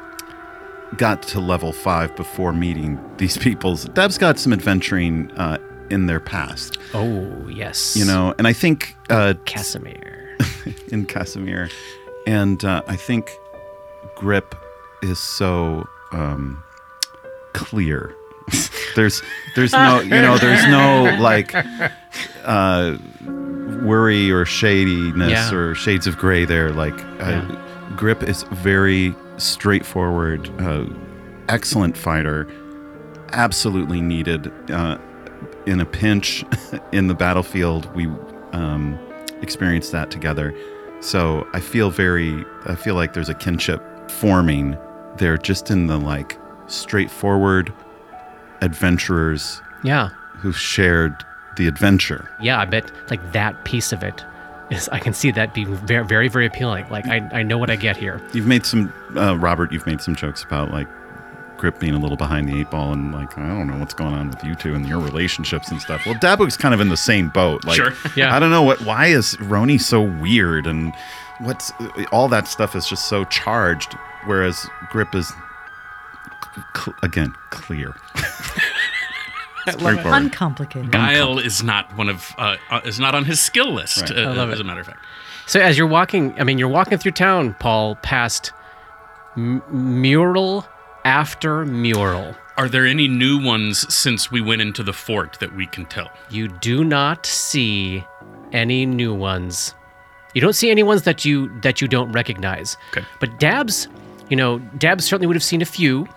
[0.96, 3.84] got to level five before meeting these peoples.
[3.90, 5.58] Dabs got some adventuring uh,
[5.90, 10.38] in their past, Oh yes, you know, and I think uh, Casimir.
[10.94, 11.70] in Casimir,
[12.26, 13.30] and uh, I think
[14.16, 14.56] Grip
[15.04, 16.64] is so um,
[17.66, 18.16] clear.
[18.96, 19.22] there's
[19.56, 21.54] there's no you know there's no like
[22.44, 22.98] uh,
[23.84, 25.54] worry or shadiness Yeah.
[25.54, 26.72] or shades of gray there.
[26.72, 27.42] Like uh,
[27.96, 30.86] Grip is very straightforward, uh,
[31.50, 32.48] excellent fighter,
[33.32, 34.98] absolutely needed uh,
[35.66, 36.44] in a pinch
[36.92, 37.94] in the battlefield.
[37.96, 38.08] We
[38.54, 39.00] um,
[39.42, 40.54] experienced that together,
[41.00, 42.44] so I feel very.
[42.66, 44.78] I feel like there's a kinship forming
[45.18, 46.38] there, just in the like
[46.72, 47.72] straightforward
[48.62, 51.24] adventurers Yeah, who've shared
[51.58, 52.30] the adventure.
[52.40, 52.60] yeah.
[52.60, 54.24] I bet like that piece of it
[54.70, 54.88] is.
[54.90, 56.88] I can see that being very, very, very appealing.
[56.90, 58.22] Like I, I know what I get here.
[58.34, 59.72] You've made some, uh, Robert.
[59.72, 60.88] You've made some jokes about like
[61.58, 64.14] Grip being a little behind the eight ball, and like I don't know what's going
[64.16, 66.04] on with you two and your relationships and stuff.
[66.08, 67.64] Well, Dabwick's kind of in the same boat.
[67.66, 67.92] Like, Sure.
[68.16, 68.36] Yeah.
[68.36, 68.82] I don't know what.
[68.82, 70.92] Why is Roni so weird and
[71.40, 71.72] what's
[72.12, 73.94] all that stuff is just so charged,
[74.26, 75.32] whereas Grip is
[76.76, 77.96] cl- again clear.
[79.70, 80.06] Straightforward.
[80.08, 80.92] Uncomplicated.
[80.92, 84.02] Guile is not one of uh, uh, is not on his skill list.
[84.02, 84.18] Right.
[84.18, 84.62] Uh, I love as it.
[84.62, 85.06] a matter of fact.
[85.46, 88.54] So as you're walking, I mean, you're walking through town, Paul, past
[89.38, 90.66] m- mural
[91.06, 92.36] after mural.
[92.58, 96.10] Are there any new ones since we went into the fort that we can tell?
[96.30, 98.04] You do not see
[98.52, 99.74] any new ones.
[100.34, 102.78] You don't see any ones that you that you don't recognize.
[102.92, 103.06] Okay.
[103.20, 103.88] But Dabs,
[104.30, 106.08] you know, Dabs certainly would have seen a few.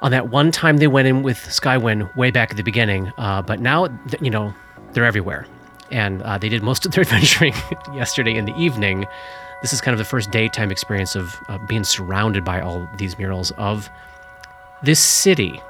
[0.00, 3.42] On that one time they went in with Skywin way back at the beginning, uh,
[3.42, 3.88] but now
[4.20, 4.54] you know
[4.92, 5.46] they're everywhere,
[5.90, 7.54] and uh, they did most of their adventuring
[7.92, 9.06] yesterday in the evening.
[9.60, 13.18] This is kind of the first daytime experience of uh, being surrounded by all these
[13.18, 13.90] murals of
[14.82, 15.60] this city,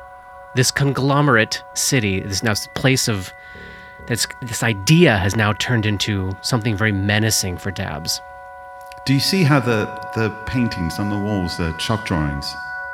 [0.56, 3.32] this conglomerate city, this now place of
[4.08, 8.20] that's this idea has now turned into something very menacing for Dabs.
[9.06, 12.46] Do you see how the the paintings on the walls, the chalk drawings,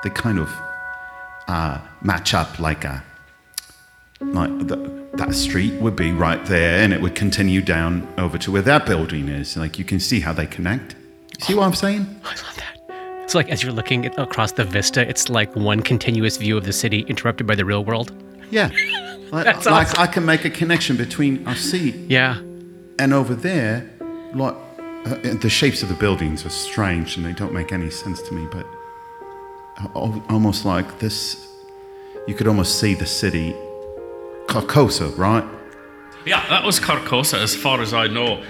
[0.04, 0.48] they kind of
[1.48, 3.02] uh, match up like a
[4.20, 4.76] like the,
[5.14, 8.86] that street would be right there, and it would continue down over to where that
[8.86, 9.56] building is.
[9.56, 10.94] Like you can see how they connect.
[11.38, 12.20] You see what I'm saying?
[12.24, 13.30] I love that.
[13.30, 16.72] So, like, as you're looking across the vista, it's like one continuous view of the
[16.72, 18.12] city interrupted by the real world.
[18.50, 18.70] Yeah.
[19.32, 20.00] Like, That's like awesome.
[20.02, 22.36] I can make a connection between our seat Yeah.
[22.98, 23.90] and over there.
[24.34, 24.54] Like
[25.06, 28.34] uh, the shapes of the buildings are strange and they don't make any sense to
[28.34, 28.46] me.
[28.52, 28.66] But
[29.94, 31.48] almost like this,
[32.26, 33.52] you could almost see the city,
[34.46, 35.44] Carcosa, right?
[36.26, 38.42] Yeah, that was Carcosa, as far as I know.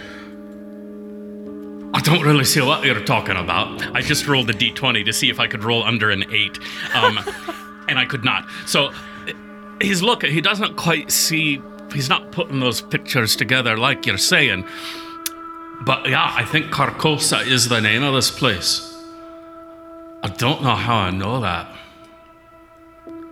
[1.92, 3.94] I don't really see what you're talking about.
[3.94, 6.58] I just rolled a d20 to see if I could roll under an 8,
[6.94, 7.18] um,
[7.88, 8.46] and I could not.
[8.66, 8.92] So
[9.80, 11.60] he's looking, he doesn't quite see,
[11.92, 14.66] he's not putting those pictures together like you're saying.
[15.84, 18.93] But yeah, I think Carcosa is the name of this place.
[20.24, 21.66] I don't know how I know that.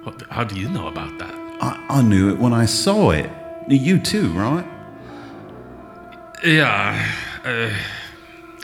[0.02, 1.32] What, how do you know about that?
[1.62, 3.30] I, I knew it when I saw it.
[3.66, 4.66] You too, right?
[6.44, 7.10] Yeah.
[7.46, 7.70] Uh,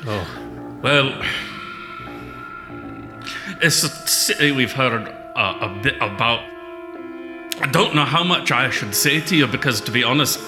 [0.07, 0.79] oh.
[0.83, 1.23] Well,
[3.63, 6.41] it's a city we've heard uh, a bit about.
[7.63, 10.39] I don't know how much I should say to you because, to be honest,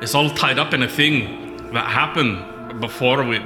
[0.00, 3.40] it's all tied up in a thing that happened before we.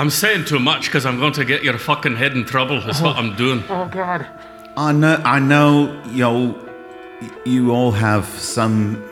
[0.00, 2.78] I'm saying too much because I'm going to get your fucking head in trouble.
[2.88, 3.62] Is what I'm doing.
[3.68, 4.26] Oh, God.
[4.74, 5.20] I know.
[5.26, 6.02] I know.
[6.06, 6.70] You know,
[7.44, 9.06] you all have some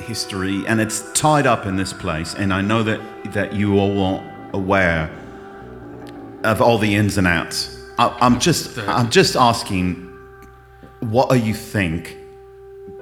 [0.00, 2.34] history, and it's tied up in this place.
[2.34, 3.00] And I know that
[3.32, 5.10] that you all are aware
[6.44, 7.74] of all the ins and outs.
[7.98, 8.76] I, I'm just.
[8.76, 10.02] I'm just asking.
[11.00, 12.14] What do you think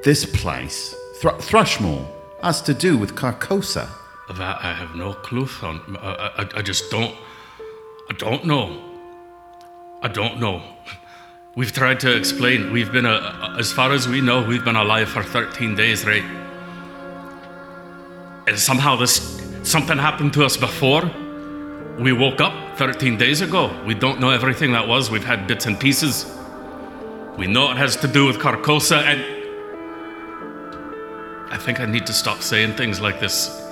[0.05, 2.07] this place, Thr- Thrushmoor,
[2.43, 3.89] has to do with Carcosa?
[4.31, 5.99] That I have no clue on.
[6.01, 7.15] I, I, I just don't.
[8.09, 8.81] I don't know.
[10.03, 10.63] I don't know.
[11.57, 12.73] We've tried to explain.
[12.73, 16.25] We've been, a, as far as we know, we've been alive for 13 days, right?
[18.47, 21.11] And somehow this something happened to us before.
[21.99, 23.71] We woke up 13 days ago.
[23.87, 25.11] We don't know everything that was.
[25.11, 26.27] We've had bits and pieces.
[27.39, 29.21] We know it has to do with Carcosa, and
[31.53, 33.64] I think I need to stop saying things like this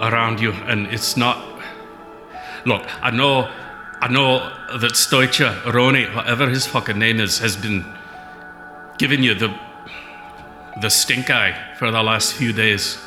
[0.00, 1.38] around you, and it's not.
[2.64, 3.48] Look, I know,
[4.00, 4.38] I know
[4.78, 7.84] that Stoicha Roni, whatever his fucking name is, has been
[8.98, 9.54] giving you the
[10.80, 12.98] the stink eye for the last few days,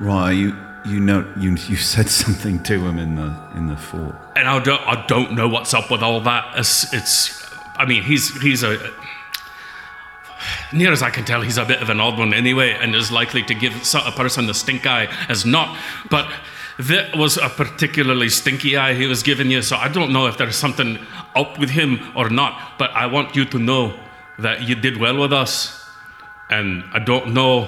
[0.00, 0.32] Right.
[0.32, 0.56] You.
[0.84, 1.26] You know.
[1.36, 1.50] You.
[1.50, 4.14] You said something to him in the in the fort.
[4.36, 6.56] and I don't, I don't know what's up with all that.
[6.56, 7.44] It's, it's
[7.76, 8.78] I mean, he's he's a.
[10.72, 13.10] Near as I can tell, he's a bit of an odd one anyway, and is
[13.10, 15.78] likely to give a person the stink eye as not.
[16.10, 16.30] But
[16.78, 20.36] that was a particularly stinky eye he was giving you, so I don't know if
[20.36, 20.98] there's something
[21.34, 22.78] up with him or not.
[22.78, 23.98] But I want you to know
[24.38, 25.84] that you did well with us,
[26.50, 27.64] and I don't know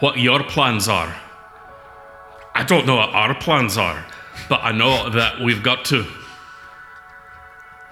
[0.00, 1.14] what your plans are.
[2.54, 4.04] I don't know what our plans are,
[4.48, 6.04] but I know that we've got to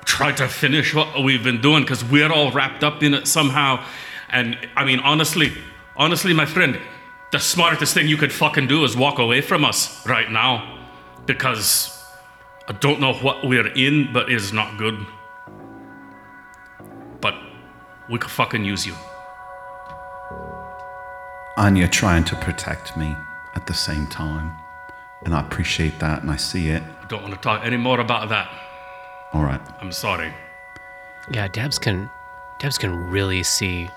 [0.05, 3.85] try to finish what we've been doing because we're all wrapped up in it somehow.
[4.31, 5.53] And I mean, honestly,
[5.97, 6.79] honestly, my friend,
[7.33, 10.79] the smartest thing you could fucking do is walk away from us right now
[11.27, 11.95] because
[12.69, 14.99] I don't know what we're in, but it's not good.
[17.21, 17.35] But
[18.11, 18.95] we could fucking use you.
[21.57, 23.17] and you're trying to protect me
[23.57, 24.53] at the same time.
[25.25, 26.83] And I appreciate that and I see it.
[27.03, 28.49] I don't want to talk any more about that.
[29.33, 29.61] All right.
[29.81, 30.33] I'm sorry.
[31.33, 32.09] Yeah, Debs can
[32.61, 33.89] Debs can really see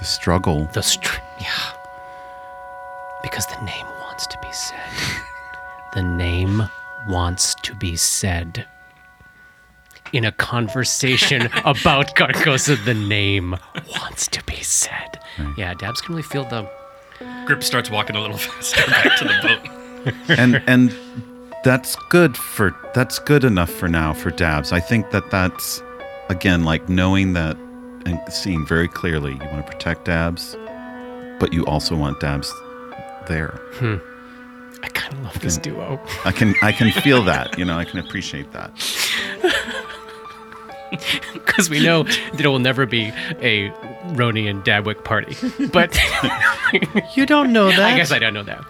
[0.00, 0.64] The struggle.
[0.72, 1.72] the str- yeah.
[3.22, 5.22] Because the name wants to be said.
[5.94, 6.62] the name
[7.06, 8.66] wants to be said.
[10.12, 13.56] In a conversation about Carcosa, the name
[13.94, 15.20] wants to be said.
[15.58, 16.68] Yeah, Dabs can really feel the
[17.46, 20.30] Grip starts walking a little faster back to the boat.
[20.38, 20.94] and and
[21.62, 24.72] that's good for that's good enough for now for Dabs.
[24.72, 25.82] I think that that's
[26.30, 27.56] again like knowing that
[28.06, 30.56] and seeing very clearly you want to protect Dabs,
[31.38, 32.52] but you also want Dabs
[33.28, 33.58] there.
[33.74, 33.96] Hmm.
[34.82, 36.00] I kind of love this duo.
[36.24, 37.58] I can I can feel that.
[37.58, 38.70] You know, I can appreciate that.
[41.34, 43.70] Because we know that it will never be a
[44.14, 45.36] Roni and Dabwick party.
[45.72, 45.96] But
[47.14, 47.78] You don't know that.
[47.80, 48.64] I guess I don't know that.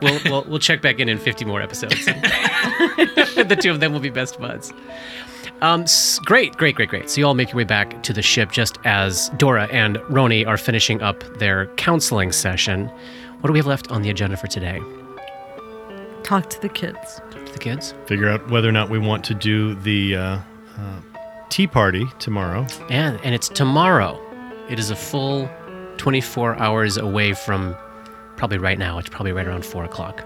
[0.00, 2.04] We'll, we'll, we'll check back in in 50 more episodes.
[2.04, 4.72] the two of them will be best buds.
[5.60, 7.08] Um, s- great, great, great, great.
[7.08, 10.46] So you all make your way back to the ship just as Dora and Roni
[10.46, 12.86] are finishing up their counseling session.
[13.40, 14.80] What do we have left on the agenda for today?
[16.22, 17.20] Talk to the kids.
[17.30, 17.94] Talk to the kids?
[18.06, 20.38] Figure out whether or not we want to do the uh,
[20.78, 21.00] uh,
[21.50, 22.66] tea party tomorrow.
[22.90, 24.20] And, and it's tomorrow.
[24.68, 25.48] It is a full
[25.98, 27.76] 24 hours away from
[28.36, 28.98] probably right now.
[28.98, 30.24] It's probably right around 4 o'clock.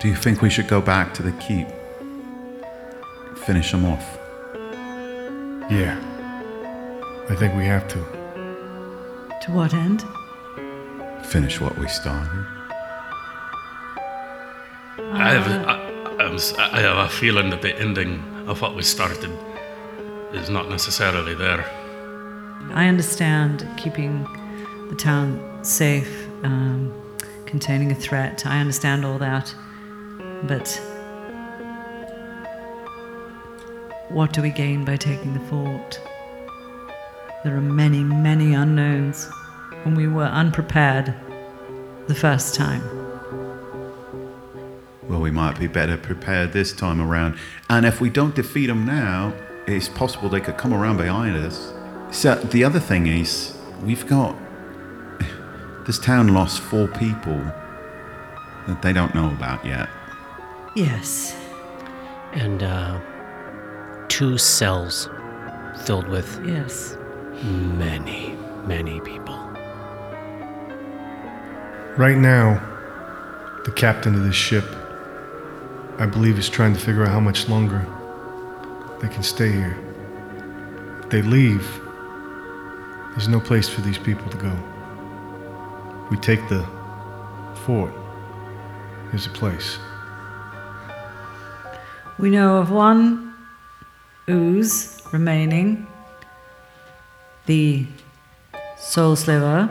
[0.00, 1.66] Do you think we should go back to the keep?
[3.46, 4.19] finish them off.
[5.70, 5.96] Yeah.
[7.28, 7.98] I think we have to.
[9.42, 10.04] To what end?
[11.26, 12.46] Finish what we started.
[15.12, 18.74] I have, a, I, I'm s- I have a feeling that the ending of what
[18.74, 19.30] we started
[20.32, 21.64] is not necessarily there.
[22.72, 24.24] I understand keeping
[24.88, 26.92] the town safe, um,
[27.46, 28.44] containing a threat.
[28.44, 29.54] I understand all that.
[30.44, 30.80] But
[34.10, 36.00] what do we gain by taking the fort?
[37.44, 39.30] There are many, many unknowns,
[39.84, 41.14] and we were unprepared
[42.08, 42.82] the first time.
[45.08, 47.38] Well, we might be better prepared this time around.
[47.68, 49.32] And if we don't defeat them now,
[49.66, 51.72] it's possible they could come around behind us.
[52.10, 54.36] So the other thing is, we've got
[55.86, 57.38] this town lost four people
[58.66, 59.88] that they don't know about yet.
[60.74, 61.36] Yes.
[62.32, 63.00] And uh,
[64.10, 65.08] two cells
[65.84, 66.98] filled with Yes.
[67.42, 68.36] many,
[68.66, 69.38] many people.
[71.96, 72.60] Right now,
[73.64, 74.64] the captain of this ship,
[75.98, 77.86] I believe, is trying to figure out how much longer
[79.00, 79.76] they can stay here.
[81.02, 81.66] If they leave,
[83.12, 84.52] there's no place for these people to go.
[86.10, 86.66] We take the
[87.64, 87.92] fort.
[89.10, 89.78] There's a place.
[92.18, 93.29] We know of one
[94.30, 95.86] ooze remaining,
[97.46, 97.86] the
[98.78, 99.66] soul sliver,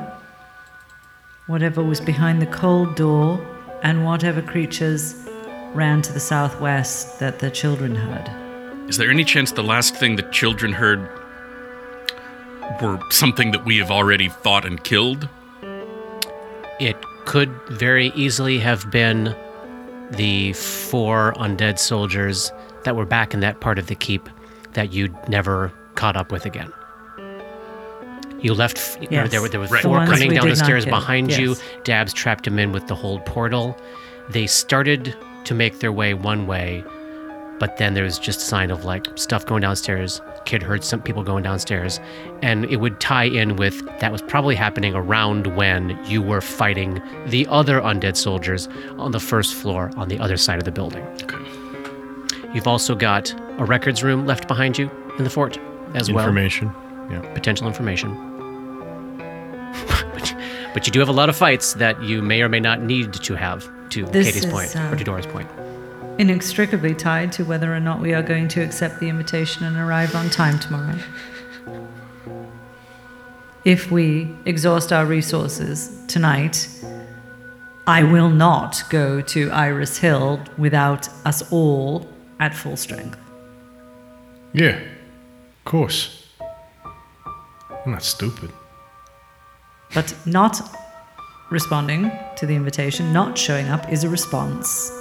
[1.48, 3.40] whatever was behind the cold door,
[3.84, 5.16] and whatever creatures
[5.74, 8.90] ran to the southwest that the children heard.
[8.90, 11.00] Is there any chance the last thing the children heard
[12.82, 15.30] were something that we have already fought and killed?
[16.80, 19.36] It could very easily have been
[20.12, 22.52] the four undead soldiers
[22.84, 24.30] that were back in that part of the keep
[24.74, 26.72] that you'd never caught up with again.
[28.42, 29.02] You left.
[29.02, 29.32] You know, Yes.
[29.32, 29.84] there were there were Right.
[29.84, 30.94] The coming down the stairs kill.
[30.94, 31.56] behind you.
[31.84, 33.76] Dabs trapped him in with the hold portal.
[34.30, 35.14] They started
[35.46, 36.84] to make their way one way,
[37.60, 40.22] but then there was just a sign of like stuff going downstairs.
[40.46, 42.00] Kid heard some people going downstairs,
[42.42, 47.02] and it would tie in with that was probably happening around when you were fighting
[47.28, 51.04] the other undead soldiers on the first floor on the other side of the building.
[51.24, 51.36] Okay.
[52.54, 55.60] You've also got a records room left behind you in the fort
[55.94, 56.74] as well Information.
[57.10, 57.22] Yeah.
[57.34, 58.16] potential information.
[60.14, 60.36] but,
[60.74, 63.14] but you do have a lot of fights that you may or may not need
[63.14, 65.50] to have, to This Katie's is, point, uh, or to Dora's point.
[66.18, 70.16] Inextricably tied to whether or not we are going to accept the invitation and arrive
[70.16, 70.98] on time tomorrow.
[73.66, 76.68] If we exhaust our resources tonight,
[77.86, 82.08] I will not go to Iris Hill without us all
[82.40, 83.18] at full strength.
[84.54, 84.80] Yeah.
[84.80, 86.28] Of course.
[87.86, 88.52] I'm not stupid.
[89.94, 90.60] But not
[91.50, 94.92] responding to the invitation, not showing up, is a response.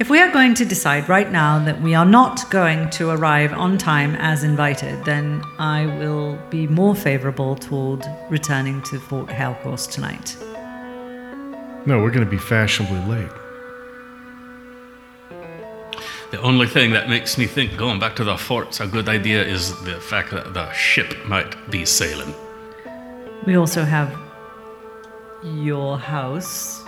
[0.00, 3.52] If we are going to decide right now that we are not going to arrive
[3.52, 9.90] on time as invited, then I will be more favorable toward returning to Fort Hellcourse
[9.90, 10.36] tonight.
[11.86, 13.30] No, we're going to be fashionably late.
[16.34, 19.44] The only thing that makes me think going back to the fort's a good idea
[19.44, 22.34] is the fact that the ship might be sailing.
[23.46, 24.12] We also have
[25.44, 26.84] your house,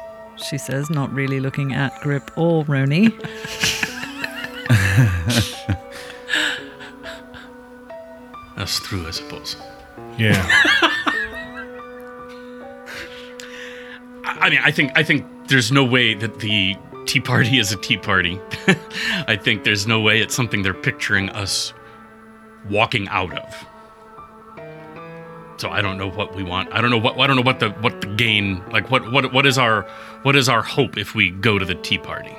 [0.48, 3.12] she says, not really looking at Grip or Roni.
[8.56, 9.54] That's true, I suppose.
[10.18, 10.44] Yeah.
[14.24, 16.74] I I mean, I think I think there's no way that the
[17.06, 18.40] Tea Party is a Tea Party.
[19.28, 21.72] I think there's no way it's something they're picturing us
[22.68, 23.66] walking out of.
[25.58, 26.72] So I don't know what we want.
[26.72, 29.32] I don't know what I don't know what the what the gain like what what
[29.32, 29.82] what is our
[30.22, 32.36] what is our hope if we go to the Tea Party?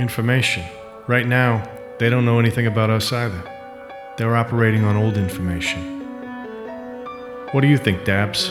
[0.00, 0.64] information.
[1.06, 1.62] Right now,
[1.98, 3.42] they don't know anything about us either.
[4.16, 6.00] They're operating on old information.
[7.52, 8.50] What do you think, Dabs?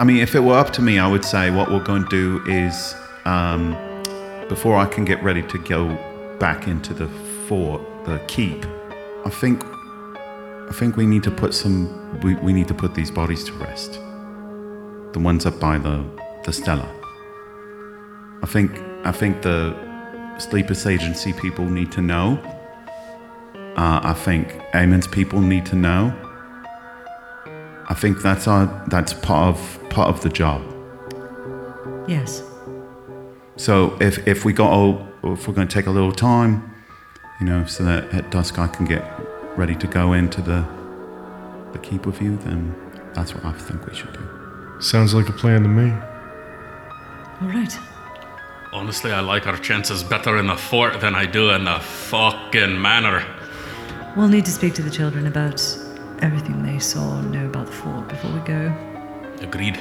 [0.00, 2.08] I mean, if it were up to me, I would say what we're going to
[2.08, 2.94] do is,
[3.26, 3.76] um,
[4.48, 5.94] before I can get ready to go
[6.38, 7.06] back into the
[7.46, 8.64] fort, the keep,
[9.26, 13.10] I think, I think we need to put some, we, we need to put these
[13.10, 13.92] bodies to rest.
[15.12, 16.02] The ones up by the
[16.44, 16.88] the Stella.
[18.42, 18.70] I think,
[19.04, 19.76] I think the
[20.38, 22.38] Sleepers Agency people need to know.
[23.76, 26.14] Uh, I think Amon's people need to know.
[27.90, 30.62] I think that's our that's part of part of the job.
[32.08, 32.42] Yes.
[33.56, 36.72] So if if we got to or if we're going to take a little time,
[37.40, 39.04] you know, so that at dusk I can get
[39.56, 40.64] ready to go into the
[41.72, 42.76] the keep with you, then
[43.12, 44.80] that's what I think we should do.
[44.80, 45.90] Sounds like a plan to me.
[47.42, 47.76] All right.
[48.72, 52.80] Honestly, I like our chances better in the fort than I do in the fucking
[52.80, 53.26] manor.
[54.16, 55.60] We'll need to speak to the children about
[56.22, 58.72] everything they saw and know about the fort before we go.
[59.40, 59.78] Agreed.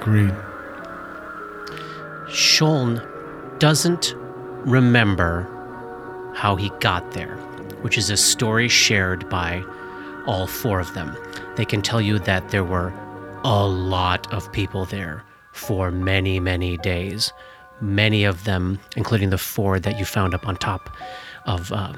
[0.00, 0.34] Agreed.
[2.28, 3.02] Sean
[3.58, 4.14] doesn't
[4.64, 5.46] remember
[6.34, 7.36] how he got there,
[7.82, 9.64] which is a story shared by
[10.26, 11.16] all four of them.
[11.56, 12.92] They can tell you that there were
[13.44, 17.32] a lot of people there for many, many days.
[17.80, 20.90] Many of them, including the four that you found up on top
[21.46, 21.94] of uh,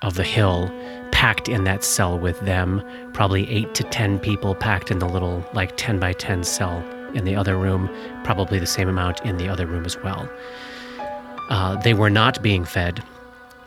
[0.00, 0.70] of the hill,
[1.22, 2.82] packed in that cell with them.
[3.12, 6.82] Probably eight to ten people packed in the little like ten by ten cell
[7.14, 7.88] in the other room.
[8.24, 10.28] Probably the same amount in the other room as well.
[11.48, 13.04] Uh, they were not being fed.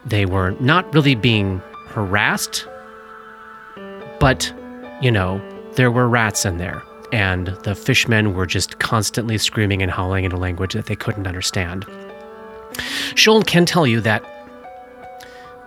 [0.06, 2.68] They were not really being harassed,
[4.20, 4.54] but
[5.02, 5.42] you know
[5.76, 6.84] there were rats in there,
[7.14, 11.26] and the fishmen were just constantly screaming and howling in a language that they couldn't
[11.26, 11.86] understand.
[13.14, 14.26] Shuln can tell you that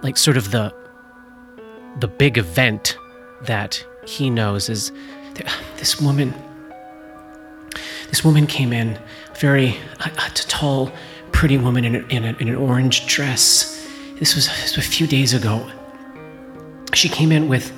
[0.02, 0.70] like sort of the
[2.00, 2.96] the big event
[3.42, 4.92] that he knows is
[5.34, 6.34] th- this woman
[8.10, 8.98] this woman came in
[9.38, 10.90] very a, a tall
[11.32, 13.86] pretty woman in, a, in, a, in an orange dress.
[14.18, 15.70] This was, this was a few days ago.
[16.94, 17.72] She came in with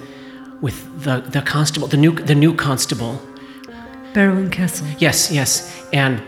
[0.63, 3.21] with the, the constable the new the new constable.
[4.13, 4.87] Berwin Castle.
[4.99, 6.23] Yes, yes, and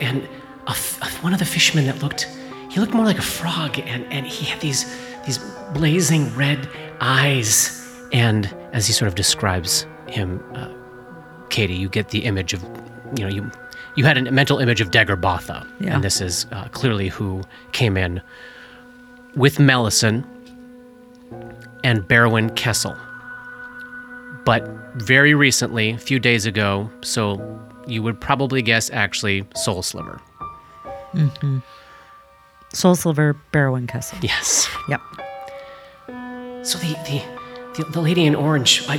[0.00, 0.22] and
[0.66, 2.28] a f- a- one of the fishermen that looked,
[2.70, 4.84] he looked more like a frog, and and he had these
[5.26, 5.38] these
[5.72, 6.68] blazing red
[7.04, 10.68] eyes, and as he sort of describes him, uh,
[11.50, 12.62] Katie, you get the image of,
[13.16, 13.50] you know, you
[13.96, 15.94] you had a mental image of Daggerbotha, Yeah.
[15.94, 17.42] and this is uh, clearly who
[17.72, 18.20] came in
[19.36, 20.24] with Mellison
[21.84, 22.96] and Berwin Kessel
[24.44, 24.62] but
[24.96, 27.40] very recently, a few days ago, so
[27.86, 30.20] you would probably guess actually Soul Sliver.
[32.74, 34.18] Soul Silver, Barrowin Castle.
[34.20, 34.68] Yes.
[34.90, 35.00] Yep.
[36.64, 37.22] So the the
[37.74, 38.98] the, the lady in orange, I,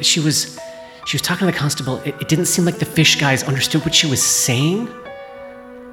[0.00, 0.58] she, was
[1.06, 1.98] she was talking to the constable.
[1.98, 4.86] It, it didn't seem like the fish guys understood what she was saying.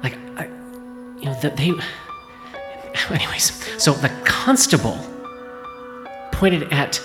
[0.02, 0.46] Like, I,
[1.18, 1.72] you know, that they.
[3.10, 4.98] Anyways, so the constable
[6.32, 7.00] pointed at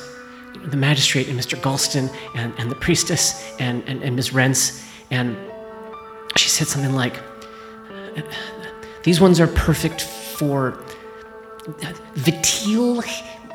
[0.65, 1.59] the magistrate and Mr.
[1.59, 4.33] Galston and, and the priestess and, and, and Ms.
[4.33, 5.38] Rents, and
[6.38, 7.19] she said something like,
[9.03, 10.83] These ones are perfect for
[11.67, 13.03] uh, vitil,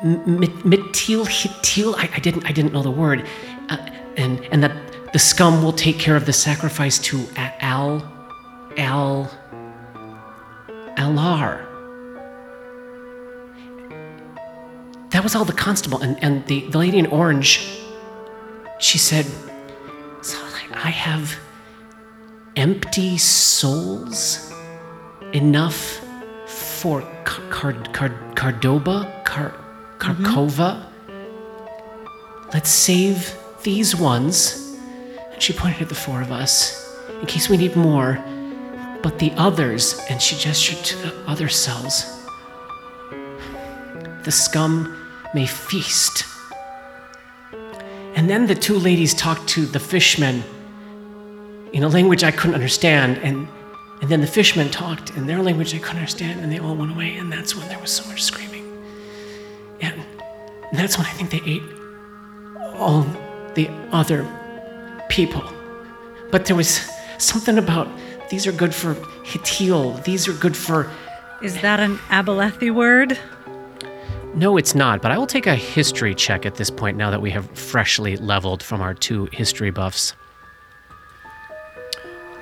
[0.03, 1.95] metil, hitil.
[1.97, 3.27] I, I didn't, I didn't know the word,
[3.69, 3.77] uh,
[4.17, 4.75] and and that
[5.13, 8.01] the scum will take care of the sacrifice to Al,
[8.77, 9.31] Al,
[10.97, 11.65] Alar.
[15.09, 17.79] That was all the constable, and and the the lady in orange.
[18.79, 19.25] She said,
[20.21, 20.37] "So
[20.73, 21.35] I have
[22.55, 24.51] empty souls."
[25.33, 26.01] enough
[26.45, 29.23] for Car- Car- Car- Cardoba?
[29.23, 29.53] Car-
[30.01, 30.83] Karkova?
[31.07, 32.49] Mm-hmm.
[32.53, 34.75] Let's save these ones.
[35.31, 36.89] And she pointed at the four of us,
[37.21, 38.19] in case we need more.
[39.03, 42.05] But the others, and she gestured to the other cells.
[44.23, 44.97] The scum
[45.33, 46.25] may feast.
[48.15, 50.43] And then the two ladies talked to the fishmen
[51.73, 53.47] in a language I couldn't understand, and
[54.01, 56.91] and then the fishmen talked in their language I couldn't understand, and they all went
[56.91, 58.50] away, and that's when there was so much screaming.
[60.71, 61.63] And that's when I think they ate
[62.75, 63.05] all
[63.55, 64.25] the other
[65.09, 65.43] people.
[66.31, 67.87] But there was something about
[68.29, 68.95] these are good for
[69.25, 70.89] Hitil, these are good for.
[71.41, 73.19] Is that an Abalethi word?
[74.33, 77.21] No, it's not, but I will take a history check at this point now that
[77.21, 80.13] we have freshly leveled from our two history buffs.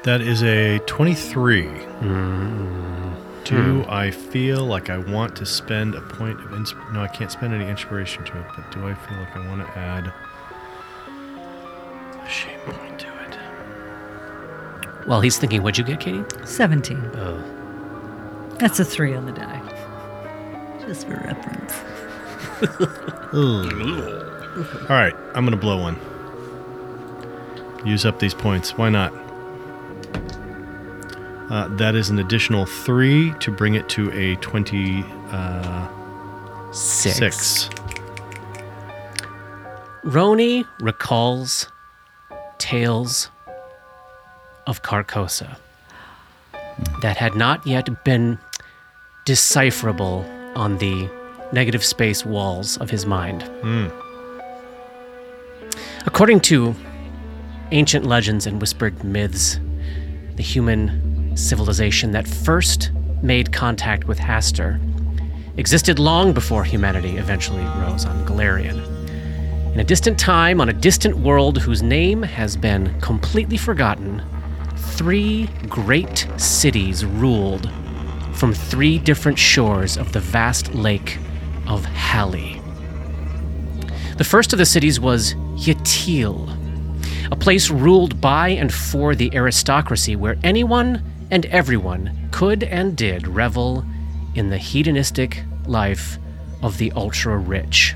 [0.03, 1.63] That is a 23.
[1.63, 3.13] Hmm.
[3.49, 3.89] Do hmm.
[3.89, 7.01] I feel like I want to spend a point of insp- no?
[7.01, 9.75] I can't spend any inspiration to it, but do I feel like I want to
[9.75, 10.13] add
[12.15, 13.37] a shame point to it?
[15.07, 16.23] Well, he's thinking, what'd you get, Katie?
[16.45, 16.97] 17.
[17.15, 18.55] Oh.
[18.59, 19.61] That's a three on the die.
[20.81, 21.73] Just for reference.
[24.89, 25.97] All right, I'm gonna blow one.
[27.83, 28.77] Use up these points.
[28.77, 29.11] Why not?
[31.49, 35.09] Uh, that is an additional three to bring it to a twenty-six.
[36.71, 37.69] Six.
[40.03, 41.67] Roni recalls
[42.59, 43.29] tales
[44.67, 45.57] of Carcosa
[47.01, 48.37] that had not yet been
[49.25, 50.23] decipherable
[50.55, 51.09] on the
[51.51, 53.43] negative space walls of his mind.
[56.05, 56.75] According to
[57.71, 59.59] ancient legends and whispered myths,
[60.35, 61.08] the human
[61.39, 62.91] civilization that first
[63.21, 64.79] made contact with Hastur
[65.57, 68.85] existed long before humanity eventually rose on Golarion.
[69.73, 74.23] In a distant time, on a distant world whose name has been completely forgotten,
[74.75, 77.69] three great cities ruled
[78.33, 81.17] from three different shores of the vast lake
[81.67, 82.61] of Hali.
[84.17, 86.55] The first of the cities was Yhtill,
[87.31, 93.27] a place ruled by and for the aristocracy where anyone and everyone could and did
[93.27, 93.85] revel
[94.35, 96.17] in the hedonistic life
[96.61, 97.95] of the ultra rich.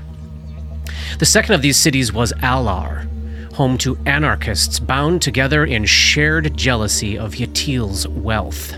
[1.18, 3.08] The second of these cities was Alar,
[3.54, 8.76] home to anarchists bound together in shared jealousy of Yhtill's wealth.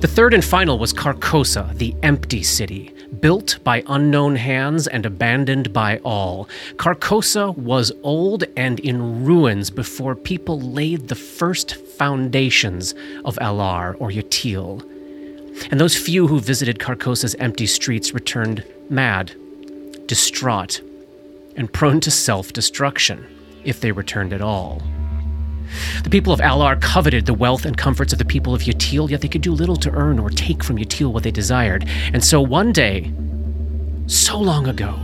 [0.00, 5.72] The third and final was Carcosa, the empty city, built by unknown hands and abandoned
[5.72, 6.48] by all.
[6.76, 12.94] Carcosa was old and in ruins before people laid the first foundations
[13.24, 14.82] of Alar or Yhtill.
[15.70, 19.32] And those few who visited Carcosa's empty streets returned mad,
[20.06, 20.80] distraught,
[21.56, 23.26] and prone to self destruction,
[23.64, 24.82] if they returned at all.
[26.02, 29.20] The people of Alar coveted the wealth and comforts of the people of Yhtill, yet
[29.20, 31.88] they could do little to earn or take from Yhtill what they desired.
[32.12, 33.12] And so one day,
[34.06, 34.98] so long ago,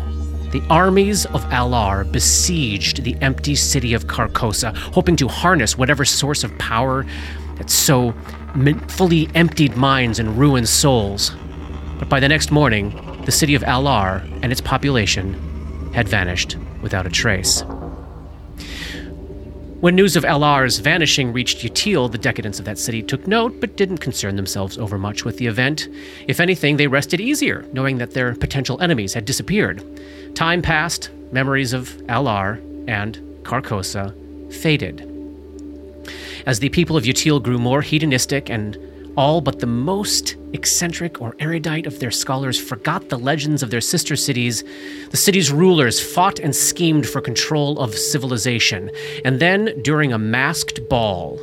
[0.52, 6.44] the armies of Alar besieged the empty city of Carcosa, hoping to harness whatever source
[6.44, 7.04] of power
[7.56, 8.12] that so
[8.88, 11.32] fully emptied minds and ruined souls.
[11.98, 17.06] But by the next morning, the city of Alar and its population had vanished without
[17.06, 17.64] a trace.
[19.84, 23.76] When news of Alar's vanishing reached Yhtill, the decadents of that city took note but
[23.76, 25.88] didn't concern themselves over much with the event.
[26.26, 29.84] If anything, they rested easier, knowing that their potential enemies had disappeared.
[30.34, 34.14] Time passed, memories of Alar and Carcosa
[34.50, 35.06] faded.
[36.46, 38.78] As the people of Yhtill grew more hedonistic and
[39.16, 43.80] all but the most eccentric or erudite of their scholars forgot the legends of their
[43.80, 44.64] sister cities,
[45.10, 48.90] the city's rulers fought and schemed for control of civilization.
[49.24, 51.40] And then, during a masked ball,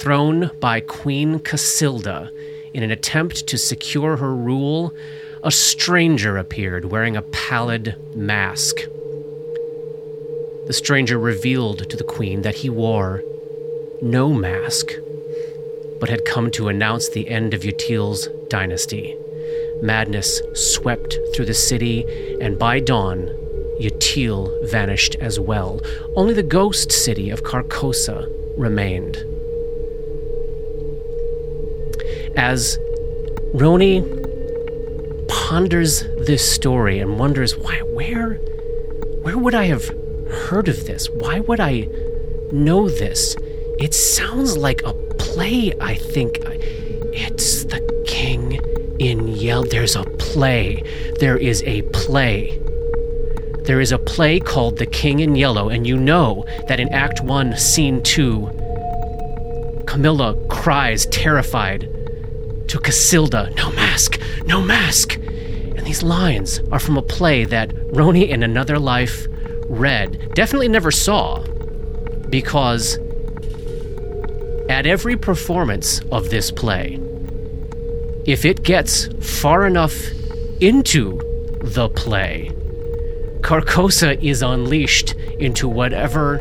[0.00, 2.30] thrown by Queen Casilda
[2.74, 4.94] in an attempt to secure her rule,
[5.42, 8.80] a stranger appeared wearing a pallid mask.
[10.66, 13.22] The stranger revealed to the queen that he wore
[14.00, 14.92] no mask,
[16.02, 19.16] but had come to announce the end of Yhtill's dynasty.
[19.80, 22.04] Madness swept through the city,
[22.40, 23.28] and by dawn,
[23.78, 25.80] Yhtill vanished as well.
[26.16, 28.26] Only the ghost city of Carcosa
[28.58, 29.18] remained.
[32.34, 32.78] As
[33.54, 34.02] Roni
[35.28, 38.34] ponders this story and wonders why where
[39.22, 39.86] where would I have
[40.48, 41.08] heard of this?
[41.10, 41.88] Why would I
[42.50, 43.36] know this?
[43.78, 46.38] It sounds like a play, I think.
[47.14, 48.60] It's the king
[48.98, 49.62] in yell.
[49.62, 50.82] There's a play.
[51.20, 52.58] There is a play.
[53.64, 57.22] There is a play called The King in Yellow, and you know that in Act
[57.22, 61.82] 1, Scene 2, Camilla cries, terrified,
[62.66, 65.14] to Casilda, No mask, no mask.
[65.14, 69.28] And these lines are from a play that Roni in another life
[69.68, 71.44] read, definitely never saw,
[72.30, 72.98] because
[74.72, 76.98] at every performance of this play,
[78.24, 79.94] if it gets far enough
[80.60, 81.20] into
[81.60, 82.50] the play,
[83.42, 86.40] Carcosa is unleashed into whatever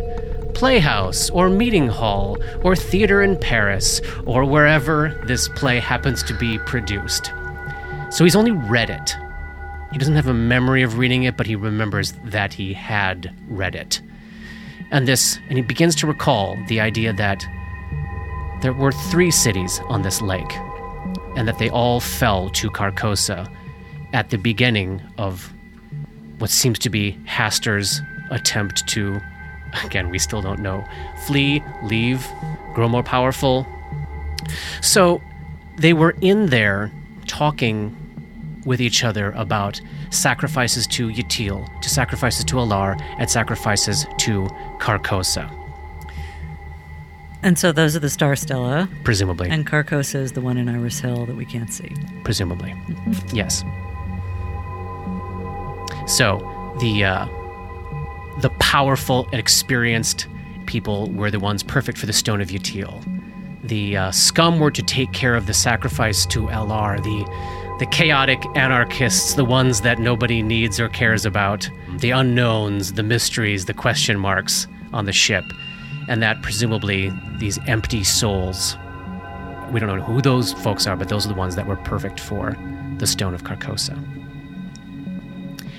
[0.53, 6.57] playhouse or meeting hall or theater in Paris or wherever this play happens to be
[6.59, 7.33] produced.
[8.11, 9.17] So he's only read it.
[9.91, 13.75] He doesn't have a memory of reading it, but he remembers that he had read
[13.75, 14.01] it.
[14.89, 17.45] And this, and he begins to recall the idea that
[18.61, 20.55] there were three cities on this lake,
[21.35, 23.51] and that they all fell to Carcosa
[24.13, 25.53] at the beginning of
[26.39, 29.19] what seems to be Hastur's attempt to,
[29.83, 30.83] again, we still don't know,
[31.25, 32.27] flee, leave,
[32.73, 33.67] grow more powerful.
[34.81, 35.21] So
[35.77, 36.91] they were in there
[37.27, 37.95] talking
[38.65, 39.81] with each other about
[40.11, 44.43] sacrifices to Yhtill, to sacrifices to Alar, and sacrifices to
[44.79, 45.49] Carcosa,
[47.43, 49.49] And so those are the Star Stella, presumably.
[49.49, 51.91] and Carcosa is the one in Iris Hill that we can't see.
[52.23, 52.75] presumably.
[53.33, 53.63] Yes.
[56.07, 56.39] So
[56.79, 57.25] the uh,
[58.41, 60.27] the powerful and experienced
[60.65, 63.03] people were the ones perfect for the Stone of Yhtill.
[63.63, 67.01] The uh, scum were to take care of the sacrifice to Elar.
[67.03, 73.01] The the chaotic anarchists, the ones that nobody needs or cares about, the unknowns, the
[73.03, 75.43] mysteries, the question marks on the ship,
[76.11, 78.75] and that presumably these empty souls.
[79.71, 82.19] We don't know who those folks are, but those are the ones that were perfect
[82.19, 82.53] for
[82.97, 83.95] the Stone of Carcosa.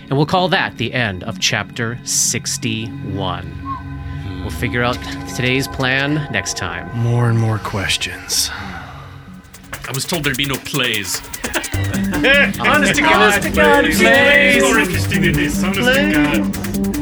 [0.09, 4.41] And we'll call that the end of chapter 61.
[4.41, 4.97] We'll figure out
[5.37, 6.91] today's plan next time.
[6.97, 8.49] More and more questions.
[8.51, 11.19] I was told there'd be no plays.
[12.59, 13.43] Honest to God.
[14.63, 15.63] More interesting than this.
[15.63, 17.02] Honest to God.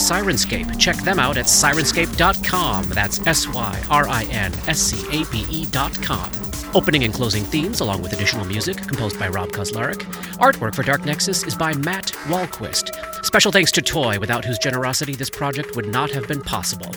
[0.01, 0.79] Syrinscape.
[0.79, 2.89] Check them out at syrinscape.com.
[2.89, 6.50] That's S Y R I N S C A P E.com.
[6.73, 10.03] Opening and closing themes, along with additional music, composed by Rob Kauzlaric.
[10.37, 13.25] Artwork for Dark Nexus is by Matt Wahlquist.
[13.25, 16.89] Special thanks to Toy, without whose generosity this project would not have been possible.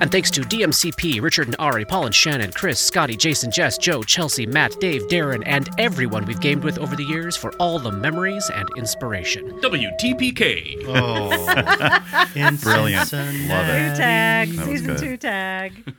[0.00, 4.02] And thanks to DMCP, Richard and Ari, Paul and Shannon, Chris, Scotty, Jason, Jess, Joe,
[4.02, 7.92] Chelsea, Matt, Dave, Darren, and everyone we've gamed with over the years for all the
[7.92, 9.48] memories and inspiration.
[9.60, 10.84] WTPK.
[10.88, 11.28] Oh,
[12.62, 13.12] Brilliant.
[13.12, 13.96] Love it.
[13.96, 14.98] Tag, That was season good.
[14.98, 15.94] two tag.